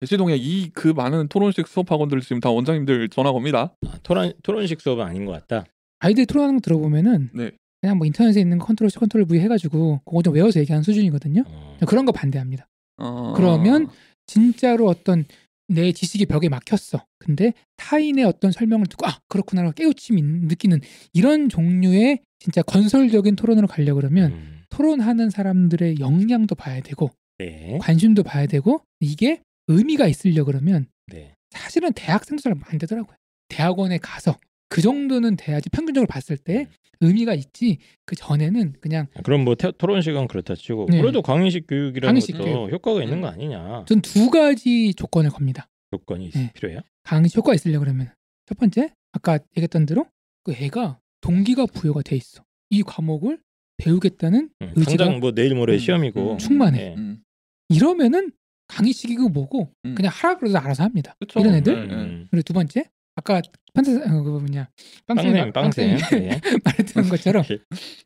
대시동에 0.00 0.34
이 0.36 0.70
그 0.72 0.88
많은 0.88 1.28
토론식 1.28 1.66
수업 1.68 1.90
학원들 1.92 2.20
지금 2.22 2.40
다 2.40 2.50
원장님들 2.50 3.08
전화 3.10 3.32
겁니다. 3.32 3.74
아, 3.86 3.98
토론 4.02 4.32
토론식 4.42 4.80
수업은 4.80 5.04
아닌 5.04 5.24
것 5.26 5.32
같다. 5.32 5.66
아이들 6.00 6.24
토론하는 6.26 6.56
거 6.56 6.60
들어보면은 6.62 7.30
네. 7.34 7.50
그냥 7.80 7.96
뭐 7.96 8.06
인터넷에 8.06 8.40
있는 8.40 8.58
컨트롤 8.58 8.90
C 8.90 8.98
컨트롤 8.98 9.26
V 9.26 9.40
해가지고 9.40 10.00
그거 10.04 10.22
좀 10.22 10.34
외워서 10.34 10.60
얘기하는 10.60 10.82
수준이거든요. 10.82 11.44
어. 11.46 11.78
그런 11.86 12.04
거 12.04 12.12
반대합니다. 12.12 12.68
어... 12.98 13.32
그러면 13.36 13.88
진짜로 14.26 14.86
어떤 14.86 15.24
내 15.68 15.92
지식이 15.92 16.26
벽에 16.26 16.48
막혔어. 16.48 17.04
근데 17.18 17.52
타인의 17.76 18.24
어떤 18.24 18.50
설명을 18.50 18.86
듣고 18.86 19.06
아 19.06 19.18
그렇구나 19.28 19.70
깨우침이 19.70 20.20
느끼는 20.22 20.80
이런 21.12 21.48
종류의 21.48 22.20
진짜 22.38 22.62
건설적인 22.62 23.36
토론으로 23.36 23.66
가려 23.66 23.94
고 23.94 24.00
그러면 24.00 24.32
음. 24.32 24.62
토론하는 24.68 25.30
사람들의 25.30 26.00
역량도 26.00 26.54
봐야 26.54 26.80
되고 26.80 27.10
네. 27.38 27.78
관심도 27.80 28.22
봐야 28.22 28.46
되고 28.46 28.82
이게 28.98 29.42
의미가 29.68 30.06
있으려 30.06 30.44
그러면 30.44 30.86
네. 31.06 31.34
사실은 31.50 31.92
대학생도 31.92 32.42
잘안 32.42 32.78
되더라고요. 32.78 33.16
대학원에 33.48 33.98
가서 33.98 34.36
그 34.70 34.80
정도는 34.80 35.36
돼야지 35.36 35.68
평균적으로 35.68 36.06
봤을 36.06 36.38
때 36.38 36.66
의미가 37.00 37.34
있지 37.34 37.78
그 38.06 38.14
전에는 38.16 38.74
그냥 38.80 39.06
그럼 39.24 39.44
뭐 39.44 39.54
태- 39.56 39.72
토론식은 39.76 40.28
그렇다 40.28 40.54
치고 40.54 40.86
네. 40.90 41.00
그래도 41.00 41.20
강의식 41.22 41.66
교육이라는 41.66 42.08
강의식 42.08 42.36
것도 42.38 42.44
교육. 42.44 42.72
효과가 42.72 43.02
있는 43.02 43.20
거 43.20 43.26
아니냐? 43.28 43.84
전 43.86 44.00
두 44.00 44.30
가지 44.30 44.94
조건을 44.94 45.30
겁니다. 45.30 45.68
조건이 45.90 46.26
있- 46.28 46.34
네. 46.34 46.52
필요해요? 46.54 46.80
강의 47.02 47.28
효과가 47.36 47.54
있으려 47.54 47.78
그러면 47.80 48.10
첫 48.46 48.56
번째 48.58 48.90
아까 49.12 49.38
얘기했던 49.56 49.86
대로 49.86 50.06
그 50.44 50.52
애가 50.52 50.98
동기가 51.20 51.66
부여가 51.66 52.02
돼 52.02 52.16
있어. 52.16 52.42
이 52.70 52.82
과목을 52.82 53.40
배우겠다는 53.78 54.50
음, 54.62 54.72
의지가 54.76 55.04
당장 55.04 55.20
뭐 55.20 55.32
내일 55.32 55.54
모레 55.54 55.74
음, 55.74 55.78
시험이고 55.78 56.32
음. 56.34 56.38
충만해. 56.38 56.78
네. 56.90 56.94
음. 56.96 57.22
이러면은 57.70 58.30
강의식이고 58.68 59.30
뭐고 59.30 59.72
음. 59.86 59.94
그냥 59.94 60.12
하라 60.14 60.36
그래도 60.38 60.58
알아서 60.58 60.84
합니다. 60.84 61.16
그쵸. 61.18 61.40
이런 61.40 61.54
애들? 61.54 61.88
네, 61.88 61.94
네. 61.94 61.94
음. 62.02 62.28
그리고 62.30 62.42
두 62.44 62.52
번째 62.52 62.84
아까 63.20 63.42
판사 63.74 63.92
어, 63.92 64.22
그거 64.22 64.40
뭐냐 64.40 64.70
빵쌤 65.06 65.52
빵쌤. 65.52 65.98
네. 66.10 66.40
말했던 66.64 67.08
것처럼 67.10 67.44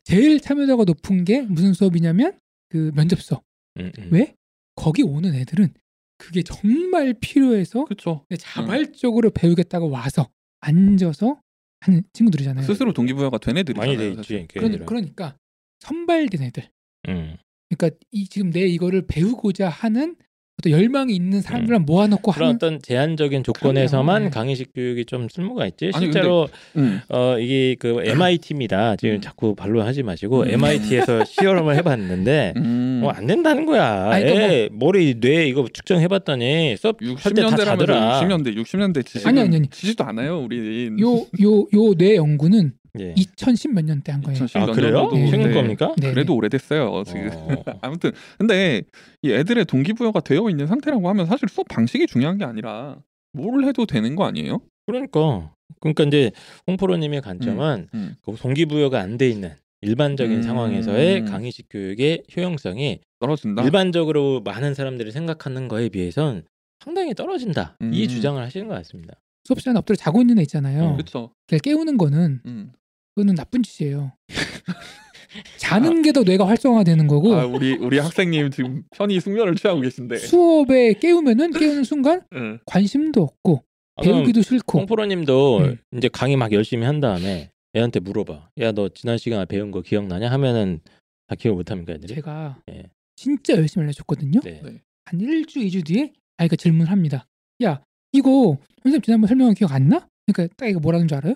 제일 0.02 0.40
참여도가 0.40 0.84
높은 0.84 1.24
게 1.24 1.42
무슨 1.42 1.72
수업이냐면 1.72 2.38
그 2.68 2.90
면접 2.94 3.22
수업. 3.22 3.44
음, 3.78 3.92
음. 3.98 4.08
왜? 4.10 4.34
거기 4.74 5.02
오는 5.02 5.32
애들은 5.34 5.72
그게 6.18 6.42
정말 6.42 7.14
필요해서 7.14 7.84
그쵸. 7.84 8.24
자발적으로 8.36 9.30
배우겠다고 9.30 9.88
와서 9.88 10.28
앉아서 10.60 11.40
하는 11.80 12.02
친구들이잖아요. 12.12 12.64
스스로 12.66 12.92
동기부여가 12.92 13.38
된 13.38 13.58
애들이잖아요. 13.58 13.86
많이 13.86 13.96
돼 13.96 14.08
있지. 14.08 14.16
사실. 14.16 14.46
그 14.48 14.54
그러, 14.54 14.66
애들은. 14.66 14.86
그러니까 14.86 15.36
선발된 15.80 16.42
애들. 16.42 16.68
음. 17.08 17.36
그러니까 17.68 17.96
이 18.10 18.26
지금 18.26 18.50
내 18.50 18.66
이거를 18.66 19.06
배우고자 19.06 19.68
하는 19.68 20.16
어떤 20.64 20.72
열망이 20.72 21.14
있는 21.14 21.40
사람들만 21.42 21.84
모아놓고 21.84 22.32
그런 22.32 22.48
하는 22.48 22.56
어떤 22.56 22.82
제한적인 22.82 23.44
조건에서만. 23.44 24.24
네. 24.24 24.30
강의식 24.30 24.72
교육이 24.74 25.04
좀 25.04 25.28
쓸모가 25.28 25.66
있지. 25.66 25.90
아니, 25.92 26.06
실제로 26.06 26.48
음. 26.76 27.00
어 27.08 27.36
이게 27.38 27.76
그 27.78 28.02
MIT입니다. 28.04 28.96
지금 28.96 29.16
음. 29.16 29.20
자꾸 29.20 29.54
반론하지 29.54 30.02
마시고 30.02 30.42
음. 30.42 30.50
MIT에서 30.50 31.24
시험을 31.26 31.76
해봤는데 31.76 32.54
음. 32.56 32.98
뭐안 33.02 33.26
된다는 33.26 33.66
거야. 33.66 34.10
아니, 34.10 34.24
그러니까 34.24 34.52
애 34.52 34.68
머리 34.72 35.20
뇌 35.20 35.46
이거 35.46 35.66
측정해봤더니 35.72 36.76
수업 36.78 36.98
할때다 37.02 37.48
60년대라면 37.48 37.64
자더라. 37.64 38.20
60년대, 38.20 38.56
60년대 38.56 39.06
지식 39.06 39.26
아니, 39.26 39.40
아니, 39.40 39.56
아니. 39.56 39.68
지지도 39.68 40.04
않아요, 40.04 40.40
우리. 40.40 40.90
요요요 40.98 41.94
뇌 41.96 42.16
연구는 42.16 42.72
예. 43.00 43.14
2010 43.16 43.72
몇 43.74 43.84
년 43.84 44.00
때 44.02 44.12
한 44.12 44.22
거예요. 44.22 44.38
2010아 44.38 44.72
그래요? 44.74 45.10
네. 45.12 45.28
최근 45.30 45.48
네. 45.48 45.54
겁니까? 45.54 45.94
네, 45.98 46.10
그래도 46.12 46.32
네. 46.32 46.36
오래됐어요, 46.36 47.02
지금. 47.06 47.30
어. 47.32 47.64
아무튼 47.82 48.12
근데 48.38 48.82
이 49.22 49.32
애들의 49.32 49.64
동기부여가 49.64 50.20
되어 50.20 50.48
있는 50.50 50.66
상태라고 50.66 51.08
하면 51.08 51.26
사실 51.26 51.48
수업 51.48 51.66
방식이 51.68 52.06
중요한 52.06 52.38
게 52.38 52.44
아니라 52.44 52.98
뭘 53.32 53.64
해도 53.64 53.84
되는 53.86 54.14
거 54.14 54.24
아니에요? 54.24 54.60
그러니까 54.86 55.52
그러니까 55.80 56.04
이제 56.04 56.30
홍프로님의 56.68 57.20
관점은 57.22 57.88
음. 57.94 58.14
그 58.22 58.36
동기부여가 58.36 59.00
안 59.00 59.18
돼 59.18 59.28
있는 59.28 59.50
일반적인 59.80 60.38
음. 60.38 60.42
상황에서의 60.42 61.24
강의식 61.26 61.66
교육의 61.70 62.22
효용성이 62.36 63.00
떨어진다. 63.20 63.62
일반적으로 63.64 64.40
많은 64.42 64.74
사람들이 64.74 65.10
생각하는 65.10 65.68
거에 65.68 65.88
비해선 65.88 66.44
상당히 66.84 67.12
떨어진다. 67.14 67.76
이 67.92 68.04
음. 68.04 68.08
주장을 68.08 68.40
하시는 68.42 68.68
것 68.68 68.74
같습니다. 68.74 69.14
수업 69.44 69.60
시간에 69.60 69.78
엎드려 69.78 69.96
자고 69.96 70.20
있는 70.22 70.38
애 70.38 70.42
있잖아요. 70.42 70.90
음. 70.90 70.92
그렇죠. 70.94 71.32
걔를 71.48 71.60
깨우는 71.60 71.98
거는 71.98 72.40
음. 72.46 72.72
그거는 73.14 73.34
나쁜 73.34 73.62
짓이에요. 73.62 74.12
자는 75.58 76.02
게더 76.02 76.22
뇌가 76.22 76.46
활성화되는 76.46 77.08
거고 77.08 77.34
아, 77.34 77.44
우리 77.44 77.74
우리 77.76 77.98
학생님 77.98 78.50
지금 78.50 78.84
편히 78.96 79.18
숙면을 79.20 79.56
취하고 79.56 79.80
계신데. 79.80 80.18
수업에 80.18 80.92
깨우면은 80.94 81.52
깨우는 81.52 81.84
순간 81.84 82.22
응. 82.34 82.58
관심도 82.66 83.22
없고 83.22 83.64
아, 83.96 84.02
배우기도 84.02 84.42
싫고 84.42 84.78
홍프로님도 84.80 85.58
음. 85.58 85.76
이제 85.96 86.08
강의 86.08 86.36
막 86.36 86.52
열심히 86.52 86.84
한 86.86 87.00
다음에 87.00 87.50
애한테 87.76 87.98
물어봐. 88.00 88.50
야 88.60 88.72
너 88.72 88.88
지난 88.88 89.18
시간에 89.18 89.44
배운 89.46 89.70
거 89.72 89.80
기억나냐? 89.80 90.30
하면은 90.30 90.80
다 91.26 91.34
기억 91.34 91.54
못합니까 91.54 91.94
애들이? 91.94 92.14
제가 92.14 92.60
예. 92.70 92.84
진짜 93.16 93.54
열심히 93.54 93.84
알려줬거든요. 93.84 94.40
네. 94.40 94.60
네. 94.64 94.80
한 95.06 95.18
1주, 95.20 95.56
2주 95.66 95.84
뒤에 95.84 96.12
아이가 96.36 96.54
질문을 96.56 96.90
합니다. 96.90 97.26
야 97.64 97.82
이거 98.12 98.56
선생님 98.82 99.02
지난번 99.02 99.26
설명한 99.28 99.54
기억 99.54 99.72
안 99.72 99.88
나? 99.88 100.06
그러니까 100.26 100.54
딱 100.56 100.66
이거 100.68 100.78
뭐라는 100.80 101.08
줄 101.08 101.16
알아요? 101.18 101.34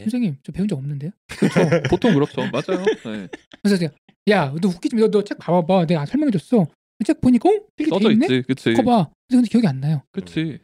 네? 0.00 0.04
선생님 0.04 0.36
저 0.42 0.52
배운 0.52 0.66
적 0.68 0.76
없는데요. 0.78 1.10
보통 1.90 2.14
그렇죠. 2.14 2.40
맞아요. 2.50 2.84
네. 3.04 3.28
그래서 3.62 3.76
제가 3.76 3.92
야, 4.30 4.54
너 4.60 4.68
웃기지 4.68 4.96
마. 4.96 5.06
너책 5.06 5.38
봐봐봐. 5.38 5.86
내가 5.86 6.06
설명해줬어. 6.06 6.66
책 7.04 7.20
보니까 7.20 7.48
어? 7.48 7.52
필기 7.76 7.90
돼 7.90 7.96
써져 7.96 8.10
있네. 8.10 8.26
있지, 8.26 8.42
그치, 8.46 8.74
봐. 8.84 9.08
근데 9.28 9.48
기억이 9.48 9.66
안 9.66 9.80
나요. 9.80 10.02
그치. 10.12 10.58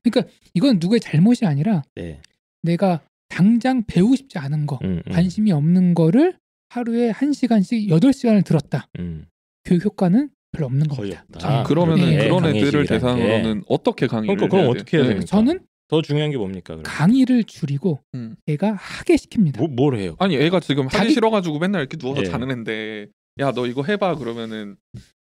이건 0.55 0.79
누구의 0.79 1.01
잘못이 1.01 1.47
아니라 1.47 1.83
네. 1.95 2.21
내가 2.63 3.01
당장 3.29 3.83
배우고 3.87 4.17
싶지 4.17 4.39
않은 4.39 4.67
거, 4.67 4.79
음, 4.83 5.03
음, 5.07 5.13
관심이 5.13 5.51
없는 5.53 5.95
거를 5.95 6.37
하루에 6.69 7.11
한 7.11 7.33
시간씩 7.33 7.89
여덟 7.89 8.13
시간을 8.13 8.43
들었다. 8.43 8.89
음. 8.99 9.27
교육 9.65 9.85
효과는 9.85 10.31
별로 10.53 10.67
없는 10.67 10.89
거의 10.89 11.13
겁니다. 11.13 11.25
없다. 11.29 11.39
저는. 11.41 11.65
그러면은 11.65 12.05
네. 12.11 12.29
그런 12.29 12.45
애들을 12.47 12.87
대상으로는 12.87 13.65
어떻게 13.69 14.07
강의를 14.07 14.37
그러니까 14.37 14.49
그럼 14.57 14.65
해야 14.65 14.71
어떻게 14.71 14.97
해야 14.99 15.05
돼? 15.05 15.09
됩니까? 15.11 15.27
저는 15.27 15.61
더 15.89 16.03
중요한 16.03 16.31
게 16.31 16.37
뭡니까? 16.37 16.75
그럼? 16.75 16.83
강의를 16.85 17.45
줄이고 17.45 18.01
음. 18.15 18.37
애가 18.47 18.73
하게 18.73 19.15
시킵니다. 19.15 19.59
뭐, 19.59 19.69
뭘 19.69 19.97
해요? 19.99 20.17
아니 20.19 20.37
애가 20.37 20.61
지금 20.61 20.87
하기 20.87 20.97
자기- 20.97 21.13
싫어가지고 21.15 21.59
맨날 21.61 21.83
이렇게 21.83 21.97
누워서 21.97 22.23
예. 22.23 22.25
자는 22.27 22.51
앤데 22.51 23.07
야 23.39 23.53
너 23.53 23.67
이거 23.67 23.85
해봐 23.85 24.17
그러면은 24.17 24.77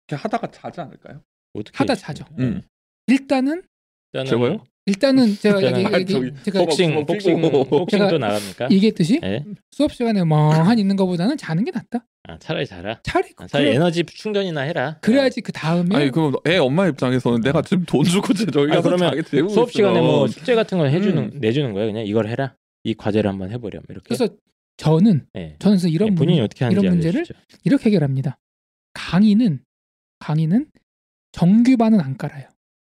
이렇게 0.07 0.21
하다가 0.21 0.51
자지 0.51 0.79
않을까요? 0.79 1.21
어떻게 1.53 1.77
하다? 1.77 1.95
자죠. 1.95 2.25
음. 2.39 2.61
일단은 3.07 3.63
제가요? 4.13 4.63
일단은 4.85 5.35
제가 5.35 5.59
저기 6.05 6.31
제가 6.43 6.59
복싱 6.59 7.05
복싱. 7.05 7.41
복싱도 7.41 8.17
나갑니까? 8.19 8.69
얘기했듯이 8.71 9.19
예? 9.23 9.43
수업 9.71 9.91
시간에 9.93 10.23
멍하니 10.23 10.79
있는 10.79 10.95
것보다는 10.95 11.37
자는 11.37 11.63
게 11.65 11.71
낫다. 11.71 12.05
아, 12.27 12.37
차라리 12.39 12.65
자라. 12.65 12.99
차라리 13.03 13.33
아, 13.37 13.47
차라리 13.47 13.67
그래, 13.67 13.75
에너지 13.75 14.03
충전이나 14.03 14.61
해라. 14.61 14.97
그래야지 15.01 15.41
그 15.41 15.51
다음에 15.51 15.95
아니 15.95 16.11
그럼 16.11 16.33
애 16.47 16.57
엄마 16.57 16.87
입장에서는 16.87 17.41
내가 17.41 17.61
지금 17.61 17.85
돈 17.85 18.03
주고 18.03 18.33
제 18.33 18.45
저희 18.47 18.63
아니, 18.65 18.75
가서 18.81 18.89
그러면 18.89 19.21
수업 19.49 19.71
시간에. 19.71 19.99
뭐 20.01 20.27
숙제 20.27 20.55
같은 20.55 20.77
거 20.77 20.85
해주는 20.85 21.17
음. 21.17 21.39
내주는 21.39 21.71
거예요. 21.73 21.91
그냥 21.91 22.05
이걸 22.05 22.27
해라. 22.27 22.55
이 22.83 22.93
과제를 22.93 23.29
한번 23.29 23.51
해보렴 23.51 23.83
이렇게. 23.89 24.03
그래서 24.15 24.27
저는 24.77 25.27
예. 25.35 25.55
저는 25.59 25.77
그래서 25.77 25.87
이런 25.87 26.11
예, 26.11 26.15
본인이 26.15 26.37
문- 26.39 26.45
어떻게 26.45 26.65
하는지 26.65 26.79
이런 26.81 26.93
문제를 26.95 27.19
알려주시죠. 27.19 27.39
이렇게 27.63 27.85
해결합니다. 27.85 28.37
강의는 28.93 29.59
강의는 30.19 30.67
정규반은 31.31 31.99
안 31.99 32.17
깔아요. 32.17 32.47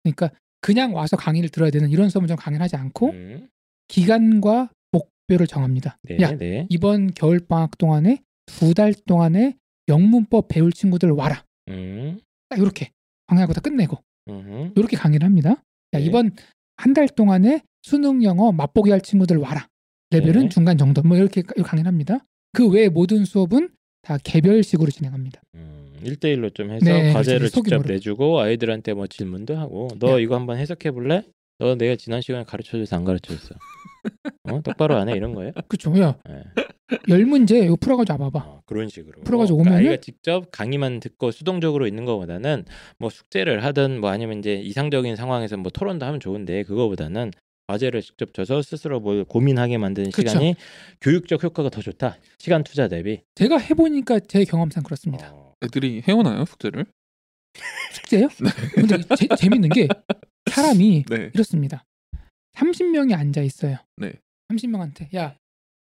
그러니까 0.04 0.32
그냥 0.62 0.94
와서 0.96 1.16
강의를 1.18 1.50
들어야 1.50 1.70
되는 1.72 1.90
이런 1.90 2.10
수업은 2.10 2.28
좀 2.28 2.36
강의를 2.38 2.64
하지 2.64 2.76
않고 2.76 3.10
음. 3.12 3.48
기간과 3.88 4.70
목표를 4.92 5.48
정합니다. 5.48 5.98
네, 6.04 6.18
야 6.22 6.36
네. 6.38 6.68
이번 6.70 7.12
겨울 7.14 7.40
방학 7.40 7.78
동안에 7.78 8.22
두 8.60 8.74
달 8.74 8.94
동안에 8.94 9.56
영문법 9.88 10.48
배울 10.50 10.72
친구들 10.72 11.12
와라. 11.12 11.44
음. 11.70 12.20
딱 12.50 12.60
이렇게 12.60 12.92
방해하고 13.28 13.54
다 13.54 13.62
끝내고 13.62 13.98
음. 14.30 14.72
이렇게 14.76 14.98
강의를 14.98 15.26
합니다. 15.26 15.52
야 15.52 16.00
네. 16.00 16.02
이번 16.02 16.32
한 16.78 16.94
달 16.94 17.08
동안에 17.10 17.62
수능 17.84 18.24
영어 18.24 18.52
맛보기 18.52 18.90
할 18.92 19.02
친구들 19.02 19.38
와라. 19.38 19.68
레벨은 20.12 20.44
네. 20.44 20.50
중간 20.50 20.78
정도. 20.78 21.02
뭐 21.04 21.18
이렇게 21.18 21.42
강의를 21.42 21.88
합니다. 21.88 22.26
그 22.54 22.68
외 22.68 22.90
모든 22.90 23.26
수업은 23.26 23.70
다 24.02 24.18
개별식으로 24.24 24.90
진행합니다. 24.90 25.42
음, 25.56 25.94
1대1로 26.04 26.54
좀 26.56 26.72
해서 26.72 26.86
네, 26.86 27.14
과제를. 27.14 27.50
직접. 27.50 27.86
내주고 27.86 28.40
아이들한테 28.40 28.94
뭐 28.94 29.08
질문도 29.08 29.56
하고 29.58 29.90
너 30.00 30.16
네. 30.18 30.24
이거 30.24 30.36
한번 30.36 30.58
해석해 30.58 30.92
볼래? 30.92 31.24
너 31.60 31.76
내가 31.76 31.96
지난 31.98 32.22
시간에 32.22 32.44
가르쳐줘서 32.46 32.96
안 32.96 33.04
가르쳐줬어. 33.04 33.56
어? 34.50 34.62
똑바로 34.62 34.96
안 34.98 35.10
해 35.10 35.14
이런 35.16 35.34
거예요? 35.36 35.52
그렇죠. 35.68 35.92
야, 36.00 36.18
예. 36.30 36.44
열 37.08 37.26
문제 37.26 37.60
이거 37.60 37.76
풀어가지고 37.76 38.24
와봐봐. 38.24 38.46
어, 38.50 38.62
그런 38.66 38.90
식으로 38.90 39.22
풀어가지고 39.24 39.58
그러니까 39.58 39.76
오면은? 39.76 39.92
아이가 39.92 40.02
직접 40.02 40.52
강의만 40.52 41.00
듣고 41.00 41.32
수동적으로 41.32 41.88
있는 41.88 42.06
것보다는 42.06 42.66
뭐 42.98 43.10
숙제를 43.10 43.64
하든 43.66 44.00
뭐 44.02 44.10
아니면 44.10 44.40
이제 44.40 44.56
이상적인 44.56 45.16
상황에서 45.16 45.58
뭐 45.58 45.72
토론도 45.72 46.06
하면 46.06 46.20
좋은데 46.20 46.64
그거보다는 46.64 47.32
과제를 47.68 48.02
직접 48.02 48.34
져서 48.34 48.64
스스로 48.64 49.00
뭘 49.00 49.24
고민하게 49.26 49.78
만드는 49.78 50.10
그쵸. 50.12 50.30
시간이 50.30 50.56
교육적 51.02 51.44
효과가 51.44 51.70
더 51.70 51.82
좋다. 51.82 52.18
시간 52.40 52.64
투자 52.64 52.88
대비. 52.88 53.22
제가 53.36 53.58
해보니까 53.60 54.20
제 54.22 54.44
경험상 54.44 54.82
그렇습니다. 54.84 55.32
어, 55.32 55.54
애들이 55.64 56.02
해오나요 56.08 56.46
숙제를? 56.46 56.86
숙제요? 57.94 58.30
근데 58.74 58.98
제- 59.16 59.28
재밌는 59.38 59.70
게 59.70 59.88
사람이 60.50 61.06
네. 61.10 61.30
이렇습니다. 61.34 61.84
30명이 62.58 63.14
앉아 63.14 63.42
있어요. 63.42 63.78
네. 63.98 64.14
30명한테 64.52 65.14
야 65.16 65.36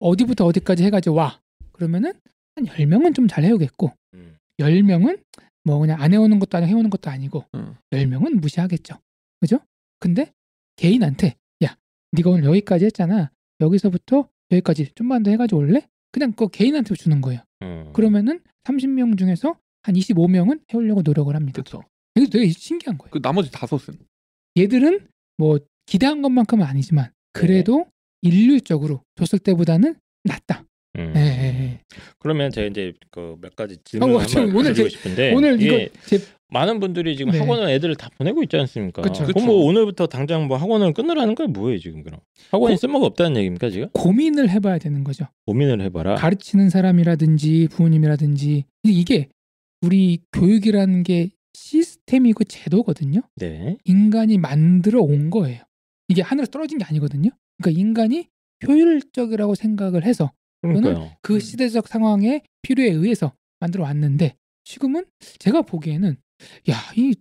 어디부터 0.06 0.46
어디까지 0.46 0.84
해가지고 0.84 1.15
와. 1.15 1.41
그러면은 1.72 2.13
한 2.56 2.65
10명은 2.65 3.15
좀 3.15 3.28
잘 3.28 3.44
해오겠고 3.44 3.91
음. 4.13 4.38
10명은 4.60 5.22
뭐 5.63 5.80
그냥 5.80 6.02
안 6.02 6.13
해오는 6.13 6.39
것도 6.39 6.58
아니고 6.58 6.70
해오는 6.70 6.89
것도 6.89 7.10
아니고 7.10 7.46
음. 7.56 7.76
10명은 7.91 8.39
무시하겠죠. 8.39 8.96
그죠? 9.41 9.60
근데 10.00 10.32
개인한테 10.78 11.36
야 11.63 11.76
네가 12.12 12.30
오늘 12.30 12.46
여기까지 12.46 12.86
했잖아. 12.86 13.32
여기서부터 13.60 14.30
여기까지 14.52 14.91
좀만 14.96 15.24
더 15.24 15.32
해가지고 15.32 15.60
올래? 15.60 15.88
그냥 16.12 16.32
그 16.34 16.48
개인한테 16.48 16.96
주는 16.96 17.20
거예요. 17.22 17.41
음. 17.63 17.91
그러면은 17.94 18.41
30명 18.63 19.18
중에서 19.18 19.58
한 19.84 19.96
25명은 19.96 20.62
해오려고 20.74 21.02
노력을 21.02 21.34
합니다. 21.36 21.62
그렇죠. 21.62 21.84
이게 22.15 22.28
되게 22.30 22.50
신기한 22.50 22.98
거예요. 22.98 23.12
그 23.12 23.22
나머지 23.22 23.52
다섯은 23.52 24.00
얘들은 24.58 25.08
뭐 25.38 25.60
기대한 25.86 26.22
것만큼은 26.22 26.65
아니지만 26.65 27.12
그래도 27.34 27.86
일률적으로 28.21 29.01
줬을 29.15 29.39
때보다는 29.39 29.95
낫다. 30.23 30.63
음. 30.97 31.13
예, 31.15 31.19
예, 31.19 31.23
예. 31.63 31.80
그러면 32.19 32.51
제가 32.51 32.67
이제 32.67 32.93
그 33.12 33.36
몇 33.41 33.56
가지 33.56 33.78
질문을 33.84 34.15
어, 34.15 34.19
한번 34.19 34.56
오늘 34.56 34.73
드리고 34.73 34.89
제- 34.89 34.95
싶은데 34.97 35.34
오늘 35.34 35.62
이게 35.62 35.84
이거 35.84 35.93
제 36.06 36.19
많은 36.49 36.80
분들이 36.80 37.17
지금 37.17 37.32
네. 37.34 37.39
학원을 37.39 37.67
애들을 37.69 37.95
다 37.95 38.10
보내고 38.17 38.41
있지 38.43 38.56
않습니까? 38.56 39.01
그쵸. 39.01 39.25
그럼. 39.25 39.45
뭐 39.45 39.65
오늘부터 39.65 40.08
당장 40.08 40.47
뭐 40.47 40.56
학원을 40.58 40.93
끊으라는 40.93 41.36
건 41.36 41.51
뭐예요 41.51 41.80
지금 41.80 42.01
그럼? 42.04 42.21
학원이 42.51 42.75
고- 42.75 42.80
쓸모가 42.80 43.06
없다는 43.08 43.36
얘기입니까 43.38 43.69
지금? 43.71 43.89
고민을 43.89 44.49
해봐야 44.49 44.78
되는 44.78 45.04
거죠. 45.04 45.25
고민을 45.47 45.82
해봐라. 45.82 46.15
가르치는 46.15 46.69
사람이라든지 46.69 47.67
부모님이라든지 47.71 48.63
이게 48.84 49.28
우리 49.82 50.19
교육이라는 50.32 51.04
게 51.04 51.30
시스템이고 51.54 52.43
제도거든요. 52.45 53.21
네. 53.36 53.78
인간이 53.84 54.38
만들어 54.38 55.01
온 55.01 55.30
거예요. 55.30 55.62
이게 56.08 56.21
하늘에서 56.21 56.51
떨어진 56.51 56.78
게 56.78 56.86
아니거든요. 56.86 57.32
그러니까 57.62 57.80
인간이 57.80 58.28
효율적이라고 58.68 59.56
생각을 59.56 60.04
해서 60.04 60.32
그러니까요. 60.62 61.12
그 61.22 61.39
시대적 61.39 61.88
상황의 61.88 62.41
필요에 62.62 62.89
의해서 62.89 63.34
만들어 63.60 63.84
왔는데 63.84 64.36
지금은 64.63 65.06
제가 65.39 65.62
보기에는 65.62 66.18
야, 66.70 66.76
이한 66.96 67.15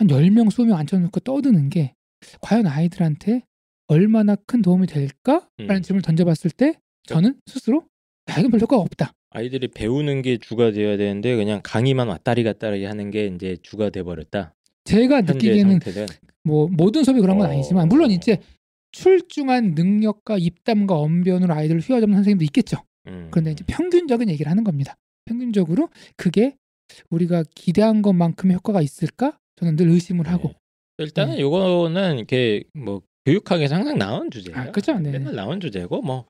10명, 0.00 0.48
20명 0.48 0.74
앉혀놓고 0.74 1.20
떠드는 1.20 1.70
게 1.70 1.94
과연 2.40 2.66
아이들한테 2.66 3.42
얼마나 3.86 4.36
큰 4.46 4.62
도움이 4.62 4.86
될까라는 4.86 5.48
음. 5.58 5.82
질문을 5.82 6.02
던져봤을 6.02 6.50
때 6.50 6.74
저는 7.04 7.40
스스로 7.46 7.88
야, 8.30 8.36
이건 8.38 8.50
별 8.52 8.60
효과가 8.60 8.80
없다. 8.82 9.12
아이들이 9.30 9.68
배우는 9.68 10.22
게 10.22 10.38
주가 10.38 10.70
되어야 10.70 10.96
되는데 10.96 11.36
그냥 11.36 11.60
강의만 11.62 12.08
왔다리 12.08 12.42
갔다리 12.44 12.84
하는 12.84 13.10
게 13.10 13.26
이제 13.26 13.56
주가 13.62 13.90
돼 13.90 14.02
버렸다. 14.02 14.54
제가 14.84 15.22
느끼기에는 15.22 15.80
상태는 15.80 16.06
뭐 16.44 16.68
모든 16.68 17.04
수업이 17.04 17.20
그런 17.20 17.38
건 17.38 17.48
어. 17.48 17.52
아니지만 17.52 17.88
물론 17.88 18.10
이제 18.10 18.40
출중한 18.92 19.74
능력과 19.74 20.38
입담과 20.38 20.98
언변으로 20.98 21.52
아이들을 21.54 21.80
휘어잡는 21.80 22.16
선생님도 22.16 22.44
있겠죠. 22.44 22.78
음. 23.06 23.28
그런데 23.30 23.52
이제 23.52 23.64
평균적인 23.66 24.28
얘기를 24.28 24.50
하는 24.50 24.64
겁니다. 24.64 24.96
평균적으로 25.24 25.88
그게 26.16 26.56
우리가 27.10 27.44
기대한 27.54 28.02
것만큼의 28.02 28.56
효과가 28.56 28.82
있을까? 28.82 29.38
저는 29.56 29.76
늘 29.76 29.88
의심을 29.88 30.26
하고 30.28 30.48
네. 30.98 31.04
일단은 31.04 31.34
네. 31.34 31.40
요거는 31.40 32.18
이렇게 32.18 32.64
뭐 32.74 33.02
교육학에서 33.26 33.74
항상 33.76 33.98
나온 33.98 34.30
주제예요. 34.30 34.58
아, 34.58 34.70
그죠? 34.70 34.98
네. 34.98 35.10
맨날 35.10 35.34
나온 35.34 35.60
주제고 35.60 36.02
뭐, 36.02 36.26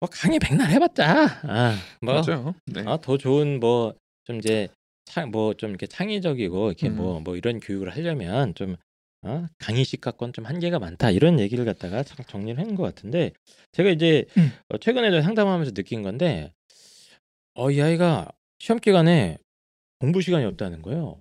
뭐 0.00 0.08
강의 0.10 0.38
백날 0.38 0.70
해봤자 0.70 1.40
아, 1.44 1.76
뭐 2.00 2.14
맞아요. 2.14 2.54
네. 2.66 2.82
아, 2.86 2.98
더 3.00 3.16
좋은 3.16 3.60
뭐 3.60 3.94
좀 4.24 4.38
이제 4.38 4.68
뭐좀 5.30 5.70
이렇게 5.70 5.86
창의적이고 5.86 6.68
이렇게 6.68 6.88
음. 6.88 6.96
뭐뭐 6.96 7.36
이런 7.36 7.60
교육을 7.60 7.90
하려면 7.94 8.54
좀 8.54 8.76
어? 9.24 9.46
강의식 9.58 10.00
갖고는 10.00 10.32
좀 10.32 10.44
한계가 10.44 10.78
많다 10.78 11.10
이런 11.10 11.40
얘기를 11.40 11.64
갖다가 11.64 12.02
참 12.02 12.18
정리를 12.28 12.58
한 12.58 12.74
것 12.76 12.82
같은데 12.82 13.32
제가 13.72 13.90
이제 13.90 14.24
음. 14.36 14.50
어, 14.68 14.78
최근에도 14.78 15.22
상담하면서 15.22 15.72
느낀 15.72 16.02
건데 16.02 16.52
어 17.54 17.70
이 17.70 17.80
아이가 17.80 18.28
시험 18.58 18.78
기간에 18.80 19.38
공부 20.00 20.20
시간이 20.20 20.44
없다는 20.44 20.82
거예요. 20.82 21.20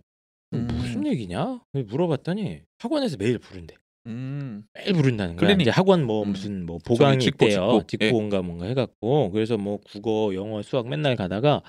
음. 0.53 0.67
무슨 0.67 1.05
얘기냐? 1.07 1.61
물어봤더니 1.73 2.61
학원에서 2.79 3.17
매일 3.17 3.37
부른대. 3.39 3.75
음. 4.07 4.65
매일 4.73 4.93
부른다는 4.93 5.35
거야. 5.35 5.47
클리닉. 5.47 5.61
이제 5.61 5.71
학원 5.71 6.03
뭐 6.03 6.23
음. 6.23 6.29
무슨 6.31 6.65
뭐 6.65 6.77
보강이 6.85 7.23
있대요. 7.25 7.83
직보. 7.87 8.03
예. 8.05 8.07
직보인가 8.09 8.41
뭔가 8.41 8.65
해갖고 8.65 9.31
그래서 9.31 9.57
뭐 9.57 9.77
국어, 9.77 10.33
영어, 10.35 10.61
수학 10.61 10.87
맨날 10.89 11.15
가다가 11.15 11.61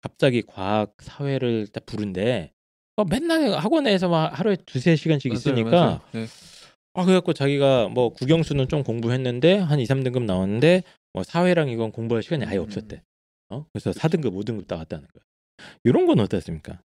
갑자기 0.00 0.42
과학, 0.42 0.94
사회를 1.00 1.66
딱 1.68 1.84
부른대. 1.86 2.52
어, 2.96 3.04
맨날 3.04 3.52
학원에서 3.54 4.08
막 4.08 4.38
하루에 4.38 4.56
두세 4.66 4.96
시간씩 4.96 5.30
맞아요, 5.30 5.38
있으니까 5.38 5.70
맞아요. 5.70 6.00
네. 6.12 6.26
아 6.94 7.04
그래갖고 7.04 7.32
자기가 7.32 7.88
뭐 7.88 8.10
국영수는 8.10 8.68
좀 8.68 8.82
공부했는데 8.82 9.58
한 9.58 9.80
2, 9.80 9.84
3등급 9.84 10.24
나왔는데 10.24 10.82
뭐 11.14 11.22
사회랑 11.22 11.70
이건 11.70 11.90
공부할 11.90 12.22
시간이 12.22 12.44
아예 12.44 12.58
음. 12.58 12.64
없었대. 12.64 13.02
어? 13.50 13.66
그래서 13.72 13.90
4등급, 13.92 14.34
5등급 14.34 14.66
따갔다는 14.66 15.06
거야. 15.08 15.22
이런 15.84 16.06
건 16.06 16.20
어떻습니까? 16.20 16.80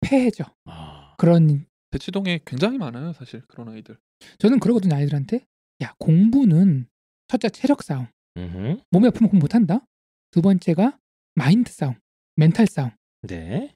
폐해죠. 0.00 0.44
아, 0.64 1.14
그런 1.18 1.66
대치동에 1.90 2.40
굉장히 2.44 2.78
많아요, 2.78 3.12
사실 3.12 3.42
그런 3.48 3.68
아이들. 3.68 3.96
저는 4.38 4.60
그러거든요 4.60 4.94
아이들한테 4.94 5.46
야 5.82 5.94
공부는 5.98 6.86
첫째 7.28 7.48
체력 7.50 7.82
싸움 7.82 8.06
음흠. 8.36 8.80
몸이 8.90 9.06
아프면 9.08 9.30
공부 9.30 9.44
못 9.44 9.54
한다. 9.54 9.84
두 10.30 10.42
번째가 10.42 10.98
마인드 11.34 11.72
싸움, 11.72 11.94
멘탈 12.36 12.66
싸움. 12.66 12.90
네. 13.22 13.74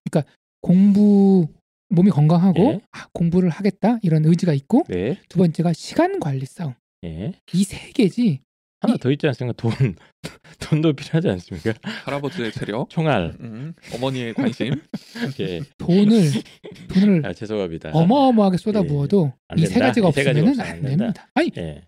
공부 0.60 1.48
몸이 1.92 2.10
건강하고 2.10 2.62
예. 2.62 2.80
아, 2.92 3.06
공부를 3.12 3.50
하겠다 3.50 3.98
이런 4.02 4.24
의지가 4.24 4.52
있고 4.54 4.84
네. 4.88 5.18
두 5.28 5.38
번째가 5.38 5.72
시간 5.72 6.20
관리 6.20 6.46
싸움. 6.46 6.74
예. 7.04 7.32
이 7.52 7.64
세 7.64 7.90
개지. 7.92 8.40
하나 8.80 8.94
이- 8.94 8.98
더 8.98 9.10
있지 9.12 9.26
않습니까? 9.28 9.56
돈 9.56 9.94
돈도 10.58 10.94
필요하지 10.94 11.28
않습니까? 11.28 11.74
할아버지의 12.04 12.50
재력, 12.52 12.88
총알. 12.90 13.36
음, 13.40 13.74
어머니의 13.94 14.34
관심. 14.34 14.74
예. 15.40 15.60
돈을 15.78 16.30
돈을 16.92 17.26
아 17.26 17.32
죄송합니다. 17.32 17.90
어마어마하게 17.92 18.56
쏟아부어도 18.56 19.32
이 19.56 19.66
세. 19.66 19.78
가지가 19.78 20.08
이세 20.10 20.24
가지가 20.24 20.32
없으면은 20.34 20.48
없으면 20.48 20.66
안 20.66 20.76
안. 20.76 20.82
됩니다. 20.82 21.28
아니 21.34 21.50
예. 21.58 21.82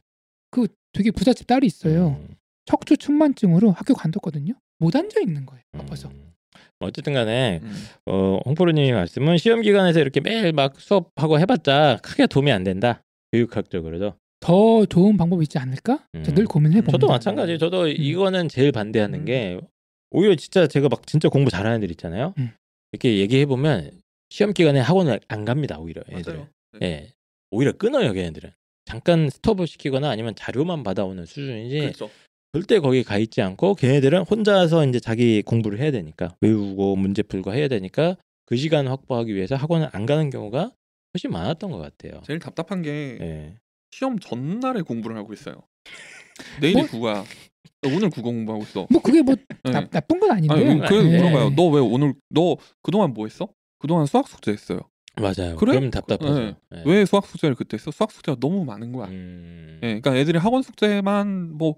그 0.51 0.69
되게 0.93 1.11
부잣집 1.11 1.47
딸이 1.49 1.67
있어요. 1.67 2.19
음, 2.29 2.37
척추 2.67 2.97
측만증으로 2.97 3.73
학교 3.73 3.95
관뒀거든요. 3.95 4.55
못 4.79 4.95
앉아 4.95 5.21
있는 5.21 5.47
거예요. 5.47 5.63
아파서. 5.73 6.09
음. 6.11 6.34
어쨌든 6.81 7.15
간에 7.15 7.61
음. 7.63 7.87
어, 8.07 8.39
홍프로님의 8.45 8.93
말씀은 8.93 9.39
시험 9.39 9.63
기간에서 9.63 10.01
이렇게 10.01 10.21
매일 10.21 10.53
막 10.53 10.79
수업하고 10.81 11.39
해봤자 11.39 11.99
크게 12.03 12.27
도움이 12.27 12.53
안 12.53 12.65
된다. 12.65 13.03
교육학적으로도. 13.33 14.15
더 14.41 14.85
좋은 14.87 15.17
방법이 15.17 15.43
있지 15.45 15.59
않을까? 15.59 16.07
저 16.23 16.31
음. 16.31 16.35
늘 16.35 16.45
고민해 16.45 16.83
봅니다. 16.83 16.93
저도 16.93 17.07
마찬가지. 17.09 17.59
저도 17.59 17.89
이거는 17.89 18.49
제일 18.49 18.73
반대하는 18.73 19.21
음. 19.21 19.25
게 19.25 19.59
오히려 20.11 20.35
진짜 20.35 20.67
제가 20.67 20.89
막 20.89 21.07
진짜 21.07 21.29
공부 21.29 21.51
잘하는 21.51 21.79
애들 21.79 21.91
있잖아요. 21.93 22.35
음. 22.39 22.51
이렇게 22.93 23.19
얘기해 23.19 23.47
보면 23.47 23.91
시험 24.31 24.53
기간에 24.53 24.81
학원을 24.81 25.21
안 25.29 25.45
갑니다. 25.45 25.79
오히려 25.79 26.03
애들은. 26.11 26.37
맞아요. 26.39 26.49
예. 26.83 27.09
오히려 27.51 27.73
끊어요, 27.73 28.13
걔네들은. 28.13 28.51
잠깐 28.85 29.31
스톱을 29.31 29.67
시키거나 29.67 30.11
아니면 30.11 30.35
자료만 30.35 30.83
받아오는 30.83 31.25
수준이지 31.25 31.79
그렇죠. 31.79 32.11
절대 32.55 32.79
거기 32.79 33.03
가 33.03 33.19
있지 33.19 33.43
않고 33.43 33.75
걔네들은 33.75 34.23
혼자서 34.23 34.87
이제 34.87 35.01
자기 35.01 35.43
공부를 35.43 35.81
해야 35.81 35.91
되니까 35.91 36.37
외우고 36.41 36.95
문제 36.95 37.25
풀고 37.25 37.53
해야 37.53 37.67
되니까 37.67 38.17
그 38.47 38.57
시간 38.57 38.87
확보하기 38.87 39.35
위해서 39.35 39.57
학원을 39.57 39.89
안 39.91 40.07
가는 40.07 40.31
경우가 40.31 40.71
훨씬 41.15 41.33
많았던 41.33 41.73
것 41.73 41.79
같아요. 41.79 42.23
제일 42.25 42.39
답답한 42.39 42.83
게 42.83 43.19
예. 43.21 43.57
시험 43.91 44.21
전날에 44.21 44.83
공부를 44.83 45.17
하고 45.17 45.33
있어요. 45.33 45.63
내일이 46.61 46.77
뭐? 46.77 46.87
국어야. 46.87 47.25
오늘 47.87 48.09
국어 48.09 48.31
공부하고 48.31 48.63
있어. 48.63 48.87
뭐 48.89 49.03
그게 49.03 49.21
뭐 49.23 49.35
네. 49.65 49.71
나, 49.73 49.89
나쁜 49.89 50.21
건 50.21 50.31
아닌데. 50.31 50.55
아니, 50.55 50.81
그 50.81 50.95
네. 50.95 51.17
물어봐요. 51.17 51.51
너 51.57 51.69
왜 51.71 51.81
오늘 51.81 52.15
너 52.31 52.57
그동안 52.83 53.13
뭐 53.15 53.27
했어? 53.27 53.49
그동안 53.81 54.07
수학 54.07 54.29
숙제 54.29 54.53
했어요. 54.53 54.79
맞아요. 55.17 55.57
그래? 55.57 55.73
그럼 55.77 55.91
답답하죠. 55.91 56.57
예. 56.75 56.83
왜 56.87 57.05
수학 57.05 57.27
숙제를 57.27 57.57
그때 57.57 57.77
했어? 57.77 57.91
수학 57.91 58.13
숙제가 58.13 58.39
너무 58.41 58.65
많은 58.65 58.93
거야. 58.93 59.07
음. 59.09 59.81
예, 59.83 59.87
그러니까 60.01 60.17
애들이 60.17 60.39
학원 60.39 60.63
숙제만 60.63 61.57
뭐 61.57 61.77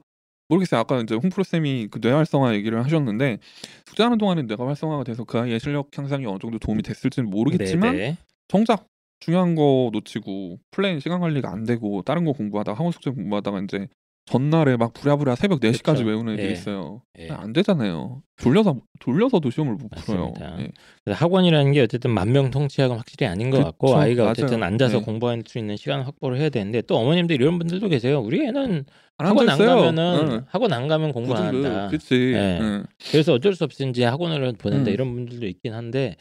모르겠어요. 0.49 0.81
아까 0.81 1.01
이제 1.01 1.15
홍프로 1.15 1.43
쌤이 1.45 1.89
그 1.91 2.01
뇌 2.01 2.13
활성화 2.13 2.55
얘기를 2.55 2.83
하셨는데 2.85 3.39
숙제하는 3.87 4.19
동안에 4.19 4.43
뇌가 4.43 4.67
활성화가 4.67 5.05
돼서 5.05 5.25
그 5.25 5.39
아이의 5.39 5.59
실력 5.61 5.91
향상이 5.97 6.25
어느 6.27 6.39
정도 6.39 6.59
도움이 6.59 6.83
됐을지는 6.83 7.29
모르겠지만 7.31 7.97
네네. 7.97 8.17
정작 8.49 8.87
중요한 9.21 9.55
거 9.55 9.91
놓치고 9.93 10.59
플랜 10.71 11.01
시간 11.01 11.21
관리가 11.21 11.51
안 11.51 11.65
되고 11.65 12.03
다른 12.03 12.25
거 12.25 12.33
공부하다가 12.33 12.79
학원 12.79 12.93
숙제 12.93 13.11
공부하다가 13.11 13.61
이제 13.63 13.89
전날에 14.27 14.77
막 14.77 14.93
부랴부랴 14.93 15.37
새벽 15.37 15.61
4시까지 15.61 15.99
그쵸. 15.99 16.05
외우는 16.05 16.35
애들이 16.35 16.49
예. 16.49 16.53
있어요. 16.53 17.03
예. 17.19 17.29
안 17.31 17.53
되잖아요. 17.53 18.23
졸려서 18.37 18.77
졸려서도 18.99 19.51
시험을 19.51 19.75
못 19.77 19.89
풀어요. 19.91 20.33
맞습니다. 20.37 20.61
예. 21.07 21.13
학원이라는 21.13 21.73
게 21.73 21.81
어쨌든 21.81 22.11
만명 22.11 22.51
통치약은 22.51 22.97
확실히 22.97 23.27
아닌 23.27 23.51
것 23.51 23.63
같고 23.63 23.87
그쵸, 23.87 23.99
아이가 23.99 24.23
맞아요. 24.25 24.31
어쨌든 24.33 24.63
앉아서 24.65 24.99
네. 24.99 25.05
공부할 25.05 25.43
수 25.47 25.59
있는 25.59 25.77
시간 25.77 26.03
확보를 26.03 26.39
해야 26.39 26.49
되는데 26.49 26.83
또 26.83 26.97
어머님들 26.97 27.37
이런 27.37 27.59
분들도 27.59 27.89
계세요. 27.89 28.21
우리 28.21 28.45
애는 28.45 28.85
안 29.19 29.27
학원 29.27 29.49
안. 29.49 29.59
가면은 29.59 30.29
응. 30.29 30.45
학원 30.49 30.73
안 30.73 30.89
가면 30.89 31.13
공부 31.13 31.35
안 31.35 31.45
한다. 31.47 31.89
그치. 31.89 32.33
예. 32.35 32.59
응. 32.61 32.85
그래서 33.13 33.33
어쩔 33.33 33.55
수 33.55 33.63
없이 33.63 33.89
이제 33.89 34.05
학원을 34.05 34.53
보낸다 34.55 34.91
음. 34.91 34.93
이런 34.93 35.15
분들도 35.15 35.47
있긴 35.47 35.73
한데 35.73 36.17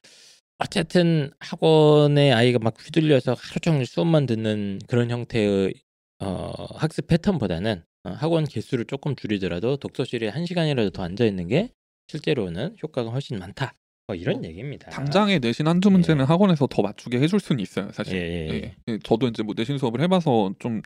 어쨌든 0.60 1.32
학원에 1.40 2.32
아이가 2.32 2.60
막 2.62 2.76
휘둘려서 2.80 3.32
하루 3.38 3.60
종일 3.62 3.86
수업만 3.88 4.28
듣는 4.28 4.80
그런 4.88 5.10
형태의 5.10 5.74
어, 6.20 6.54
학습 6.76 7.08
패턴보다는 7.08 7.82
어, 7.82 7.95
학원 8.14 8.46
개수를 8.46 8.86
조금 8.86 9.16
줄이더라도 9.16 9.78
독서실에 9.78 10.30
한 10.30 10.46
시간이라도 10.46 10.92
더 10.92 11.04
앉아 11.04 11.26
있는 11.26 11.48
게 11.48 11.72
실제로는 12.08 12.78
효과가 12.82 13.10
훨씬 13.10 13.40
많다. 13.40 13.74
뭐 14.08 14.16
이런 14.16 14.44
어, 14.44 14.48
얘기입니다. 14.48 14.90
당장에 14.92 15.40
내신 15.40 15.68
한두 15.68 15.90
문제는 15.90 16.24
예. 16.24 16.28
학원에서 16.28 16.68
더 16.68 16.82
맞추게 16.84 17.20
해줄 17.20 17.40
수는 17.40 17.60
있어요, 17.60 17.88
예, 17.88 17.92
사실. 17.92 18.16
예, 18.16 18.50
예. 18.54 18.76
예. 18.88 19.00
저도 19.04 19.28
이제 19.28 19.42
뭐 19.42 19.56
내신 19.58 19.78
수업을 19.78 20.02
해봐서 20.02 20.54
좀 20.60 20.82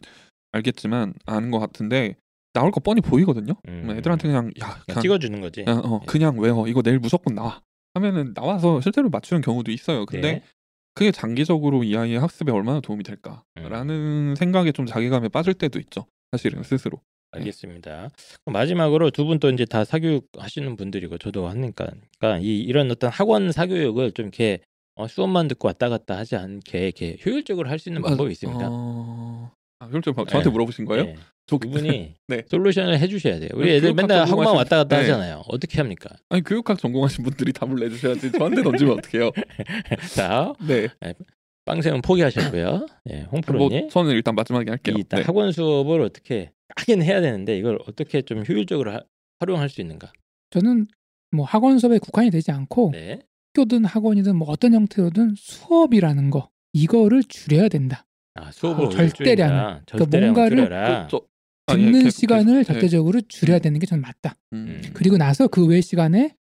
알겠지만 0.53 1.13
아는 1.25 1.51
것 1.51 1.59
같은데 1.59 2.15
나올 2.53 2.71
거 2.71 2.79
뻔히 2.79 3.01
보이거든요. 3.01 3.53
음. 3.67 3.81
그러면 3.81 3.97
애들한테 3.97 4.27
그냥 4.27 4.51
야 4.61 4.81
그냥 4.85 5.01
찍어주는 5.01 5.41
거지. 5.41 5.65
그냥, 5.65 5.81
어, 5.83 5.99
예. 6.01 6.05
그냥 6.05 6.39
외워 6.39 6.67
이거 6.67 6.81
내일 6.81 6.99
무조건 6.99 7.35
나와 7.35 7.61
하면은 7.93 8.33
나와서 8.33 8.79
실제로 8.81 9.09
맞추는 9.09 9.41
경우도 9.41 9.71
있어요. 9.71 10.05
근데 10.05 10.33
네. 10.33 10.43
그게 10.93 11.11
장기적으로 11.11 11.83
이 11.83 11.95
아이의 11.95 12.19
학습에 12.19 12.51
얼마나 12.51 12.79
도움이 12.79 13.03
될까라는 13.03 14.35
생각에 14.35 14.71
좀 14.71 14.85
자괴감에 14.85 15.29
빠질 15.29 15.53
때도 15.53 15.79
있죠. 15.79 16.05
사실은 16.31 16.63
스스로. 16.63 16.99
알겠습니다. 17.31 18.09
그럼 18.43 18.53
마지막으로 18.53 19.11
두 19.11 19.25
분 19.25 19.39
또 19.39 19.49
이제 19.51 19.63
다 19.65 19.83
사교육 19.85 20.27
하시는 20.37 20.75
분들이고 20.75 21.17
저도 21.19 21.47
하니까 21.47 21.87
그러니까 22.19 22.39
이 22.43 22.59
이런 22.59 22.89
어떤 22.89 23.11
학원 23.11 23.51
사교육을 23.51 24.13
좀 24.13 24.25
이렇게 24.25 24.59
어, 24.95 25.07
수업만 25.07 25.47
듣고 25.47 25.67
왔다 25.67 25.89
갔다 25.89 26.17
하지 26.17 26.35
않게 26.35 26.79
이렇게 26.85 27.17
효율적으로 27.25 27.69
할 27.69 27.77
수 27.79 27.89
있는 27.89 28.01
방법이 28.01 28.31
있습니다. 28.31 28.67
어... 28.69 29.51
아, 29.79 29.87
그럼 29.87 30.01
좀 30.01 30.13
저한테 30.15 30.43
네. 30.43 30.49
물어보신 30.49 30.85
거예요? 30.85 31.05
네. 31.05 31.15
저- 31.45 31.57
두 31.57 31.69
분이 31.69 32.13
네. 32.27 32.43
솔루션을 32.47 32.99
해주셔야 32.99 33.39
돼요. 33.39 33.49
우리 33.53 33.69
네, 33.69 33.75
애들 33.77 33.93
맨날 33.93 34.27
학원 34.27 34.45
전공하신- 34.47 34.55
왔다 34.57 34.77
갔다 34.77 34.95
네. 34.97 35.01
하잖아요. 35.03 35.43
어떻게 35.47 35.77
합니까? 35.77 36.09
아니 36.29 36.43
교육학 36.43 36.77
전공하신 36.79 37.23
분들이 37.23 37.53
답을 37.53 37.75
내주셔야지 37.75 38.31
저한테 38.33 38.61
던지면 38.63 38.97
어떡해요? 38.99 39.31
자, 40.15 40.51
네. 40.67 40.89
빵쌤은 41.69 42.01
포기하셨고요. 42.01 42.87
예, 43.11 43.17
뭐 43.21 43.29
홍프로님 43.33 43.89
저는 43.89 44.11
일단 44.11 44.33
마지막에 44.35 44.69
할게요. 44.71 44.95
이 44.97 44.99
일단 45.01 45.19
네. 45.19 45.25
학원 45.25 45.51
수업을 45.51 46.01
어떻게 46.01 46.51
하긴 46.75 47.03
해야 47.03 47.21
되는데 47.21 47.57
이걸 47.57 47.77
어떻게 47.87 48.21
좀 48.23 48.43
효율적으로 48.47 48.91
하- 48.91 49.01
활용할 49.39 49.69
수 49.69 49.79
있는가? 49.81 50.11
저는 50.49 50.87
뭐 51.31 51.45
학원 51.45 51.77
수업에 51.77 51.99
국한이 51.99 52.31
되지 52.31 52.51
않고 52.51 52.89
네. 52.93 53.19
학교든 53.55 53.85
학원이든 53.85 54.35
뭐 54.35 54.49
어떤 54.49 54.73
형태로든 54.73 55.35
수업이라는 55.37 56.29
거 56.31 56.49
이거를 56.73 57.23
줄여야 57.27 57.67
된다. 57.69 58.05
아, 58.35 58.51
수업을 58.51 58.89
절대량을. 58.89 59.11
줄인다. 59.13 59.81
절대량을 59.85 60.33
뭔가를 60.33 60.57
줄여라. 60.57 61.03
그, 61.05 61.11
저, 61.11 61.21
아, 61.67 61.73
예, 61.73 61.77
듣는 61.77 62.03
계속, 62.03 62.17
시간을 62.19 62.45
계속. 62.59 62.59
예. 62.59 62.63
절대적으로 62.79 63.21
줄여야 63.27 63.59
되는 63.59 63.79
게 63.79 63.85
저는 63.85 64.01
맞다. 64.01 64.35
음. 64.53 64.81
음. 64.83 64.91
그리고 64.93 65.17
나서 65.17 65.47
그 65.47 65.67
외 65.67 65.81
시간에 65.81 66.35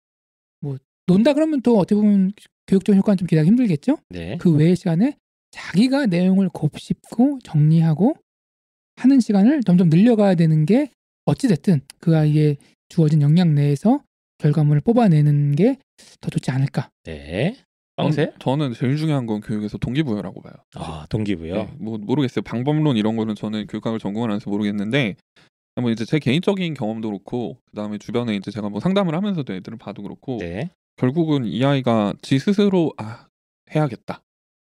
뭐 0.61 0.77
논다 1.07 1.33
그러면 1.33 1.61
또 1.61 1.77
어떻게 1.77 1.95
보면 1.95 2.31
교육적 2.69 2.95
효과는 2.95 3.17
좀 3.17 3.25
기대하기 3.27 3.47
힘들겠죠. 3.49 3.97
네. 4.09 4.37
그 4.39 4.53
외의 4.55 4.75
시간에 4.75 5.17
자기가 5.51 6.05
내용을 6.05 6.49
곱씹고 6.49 7.39
정리하고 7.43 8.15
하는 8.97 9.19
시간을 9.19 9.61
점점 9.63 9.89
늘려가야 9.89 10.35
되는 10.35 10.65
게 10.65 10.89
어찌 11.25 11.47
됐든 11.47 11.81
그 11.99 12.15
아이의 12.15 12.57
주어진 12.89 13.21
역량 13.21 13.55
내에서 13.55 14.03
결과물을 14.37 14.81
뽑아내는 14.81 15.55
게 15.55 15.77
더 16.21 16.29
좋지 16.29 16.49
않을까. 16.51 16.89
네. 17.03 17.57
빵세? 17.97 18.27
전- 18.31 18.39
저는 18.39 18.73
제일 18.73 18.95
중요한 18.95 19.25
건 19.25 19.41
교육에서 19.41 19.77
동기부여라고 19.77 20.41
봐요. 20.41 20.53
아, 20.75 21.05
동기부여. 21.09 21.55
네, 21.55 21.69
뭐 21.77 21.97
모르겠어요. 21.97 22.41
방법론 22.43 22.95
이런 22.95 23.17
거는 23.17 23.35
저는 23.35 23.67
교육학을 23.67 23.99
전공을 23.99 24.29
안 24.31 24.37
해서 24.37 24.49
모르겠는데 24.49 25.15
뭐 25.81 25.91
이제 25.91 26.05
제 26.05 26.19
개인적인 26.19 26.73
경험도 26.73 27.09
그렇고 27.09 27.57
그다음에 27.71 27.97
주변에 27.97 28.35
이제 28.35 28.49
제가 28.51 28.69
뭐 28.69 28.79
상담을 28.79 29.13
하면서도 29.13 29.53
애들을 29.53 29.77
봐도 29.77 30.01
그렇고 30.03 30.37
네. 30.39 30.69
결국은 30.99 31.45
이 31.45 31.63
아이가 31.63 32.13
지 32.21 32.39
스스로 32.39 32.91
아 32.97 33.27
해야겠다. 33.73 34.21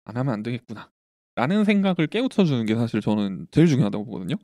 안 0.05 0.17
하면 0.17 0.33
안 0.33 0.43
되겠구나. 0.45 0.89
라는 1.35 1.65
생각을 1.65 2.07
깨우쳐 2.07 2.45
주는 2.45 2.65
게 2.67 2.77
사실 2.77 3.01
저는 3.01 3.49
제일 3.51 3.67
중요하다고 3.67 4.05
보거든요. 4.05 4.37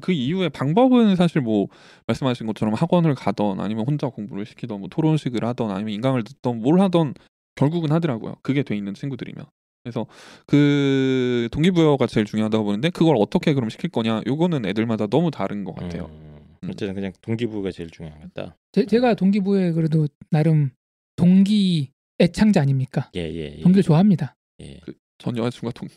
그 0.00 0.12
이후에 0.12 0.48
방법은 0.48 1.14
사실 1.14 1.42
뭐 1.42 1.68
말씀하신 2.06 2.46
것처럼 2.46 2.74
학원을 2.74 3.14
가던 3.14 3.60
아니면 3.60 3.86
혼자 3.86 4.08
공부를 4.08 4.46
시키던 4.46 4.80
뭐 4.80 4.88
토론식을 4.88 5.44
하던 5.44 5.70
아니면 5.70 5.92
인강을 5.92 6.24
듣던 6.24 6.60
뭘 6.60 6.80
하던 6.80 7.14
결국은 7.54 7.92
하더라고요. 7.92 8.36
그게 8.42 8.62
돼 8.62 8.74
있는 8.74 8.94
친구들이면. 8.94 9.44
그래서 9.84 10.06
그 10.46 11.48
동기부여가 11.52 12.06
제일 12.06 12.24
중요하다고 12.24 12.64
보는데 12.64 12.88
그걸 12.90 13.14
어떻게 13.18 13.52
그럼 13.52 13.68
시킬 13.68 13.90
거냐? 13.90 14.22
요거는 14.26 14.64
애들마다 14.64 15.06
너무 15.06 15.30
다른 15.30 15.64
것 15.64 15.76
같아요. 15.76 16.06
음, 16.06 16.70
어쨌든 16.70 16.94
그냥 16.94 17.12
동기부가 17.20 17.70
제일 17.70 17.90
같다. 17.90 18.56
제, 18.72 18.86
제가 18.86 19.14
동기부에 19.14 19.72
그래도 19.72 20.08
나름 20.30 20.70
동기 21.16 21.90
애창자 22.20 22.60
아닙니까? 22.62 23.10
예, 23.16 23.20
예. 23.20 23.56
예. 23.58 23.60
동기를 23.62 23.82
좋아합니다. 23.82 24.34
예. 24.62 24.80
전 25.18 25.36
여자친구가 25.36 25.72
동 25.72 25.88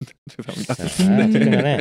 죄송합니다. 0.30 0.74
어쨌든 1.24 1.50
간에 1.50 1.78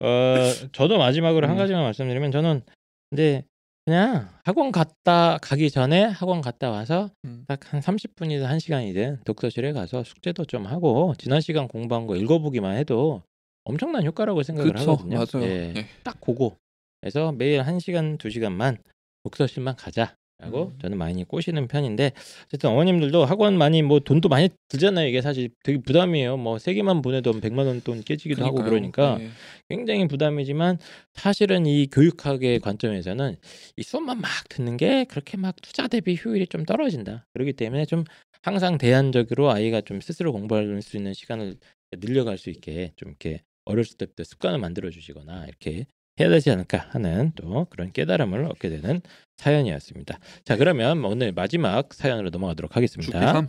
어, 0.00 0.68
저도 0.72 0.98
마지막으로 0.98 1.46
한 1.46 1.56
음. 1.56 1.58
가지만 1.58 1.82
말씀드리면 1.84 2.30
저는 2.30 2.62
근데 3.10 3.44
그냥 3.84 4.28
학원 4.44 4.70
갔다 4.72 5.38
가기 5.40 5.70
전에 5.70 6.04
학원 6.04 6.40
갔다 6.40 6.70
와서 6.70 7.10
음. 7.24 7.44
딱한 7.46 7.80
30분이든 7.80 8.46
1시간이든 8.46 9.24
독서실에 9.24 9.72
가서 9.72 10.04
숙제도 10.04 10.44
좀 10.44 10.66
하고 10.66 11.14
지난 11.18 11.40
시간 11.40 11.68
공부한 11.68 12.06
거 12.06 12.16
읽어보기만 12.16 12.76
해도 12.76 13.22
엄청난 13.64 14.04
효과라고 14.04 14.42
생각을 14.42 14.72
그쵸 14.72 14.92
하거든요. 14.92 15.16
맞아요 15.16 15.46
예, 15.46 15.72
예. 15.76 15.86
딱 16.02 16.20
그거. 16.20 16.56
그래서 17.00 17.32
매일 17.32 17.62
1시간, 17.62 18.18
2시간만 18.18 18.78
독서실만 19.24 19.76
가자. 19.76 20.14
라고 20.40 20.66
음. 20.72 20.78
저는 20.80 20.98
많이 20.98 21.24
꼬시는 21.24 21.66
편인데 21.66 22.12
어쨌든 22.46 22.70
어머님들도 22.70 23.24
학원 23.24 23.58
많이 23.58 23.82
뭐 23.82 23.98
돈도 23.98 24.28
많이 24.28 24.48
들잖아요. 24.68 25.08
이게 25.08 25.20
사실 25.20 25.50
되게 25.64 25.78
부담이에요. 25.80 26.36
뭐 26.36 26.58
세 26.58 26.74
개만 26.74 27.02
보내도 27.02 27.32
100만 27.40 27.66
원 27.66 27.80
돈 27.80 28.02
깨지기도 28.02 28.44
하고 28.44 28.56
그러니까요. 28.62 29.16
그러니까 29.16 29.18
네. 29.18 29.30
굉장히 29.68 30.06
부담이지만 30.06 30.78
사실은 31.14 31.66
이 31.66 31.88
교육학의 31.88 32.60
관점에서는 32.60 33.36
이 33.76 33.82
수업만 33.82 34.20
막 34.20 34.30
듣는 34.48 34.76
게 34.76 35.04
그렇게 35.04 35.36
막 35.36 35.56
투자 35.60 35.88
대비 35.88 36.16
효율이 36.24 36.46
좀 36.46 36.64
떨어진다. 36.64 37.26
그렇기 37.32 37.54
때문에 37.54 37.84
좀 37.86 38.04
항상 38.42 38.78
대안적으로 38.78 39.50
아이가 39.50 39.80
좀 39.80 40.00
스스로 40.00 40.32
공부할 40.32 40.80
수 40.82 40.96
있는 40.96 41.14
시간을 41.14 41.56
늘려갈 41.98 42.38
수 42.38 42.50
있게 42.50 42.92
좀 42.96 43.08
이렇게 43.08 43.42
어렸을 43.64 43.96
때부터 43.98 44.22
습관을 44.22 44.58
만들어 44.60 44.90
주시거나 44.90 45.46
이렇게 45.46 45.86
해야 46.20 46.28
되지 46.28 46.50
않을까 46.50 46.86
하는 46.90 47.32
또 47.36 47.66
그런 47.70 47.92
깨달음을 47.92 48.44
얻게 48.46 48.68
되는 48.68 49.00
사연이었습니다. 49.36 50.18
자 50.44 50.56
그러면 50.56 51.04
오늘 51.04 51.32
마지막 51.32 51.94
사연으로 51.94 52.30
넘어가도록 52.30 52.76
하겠습니다. 52.76 53.20
주피 53.20 53.32
3. 53.32 53.48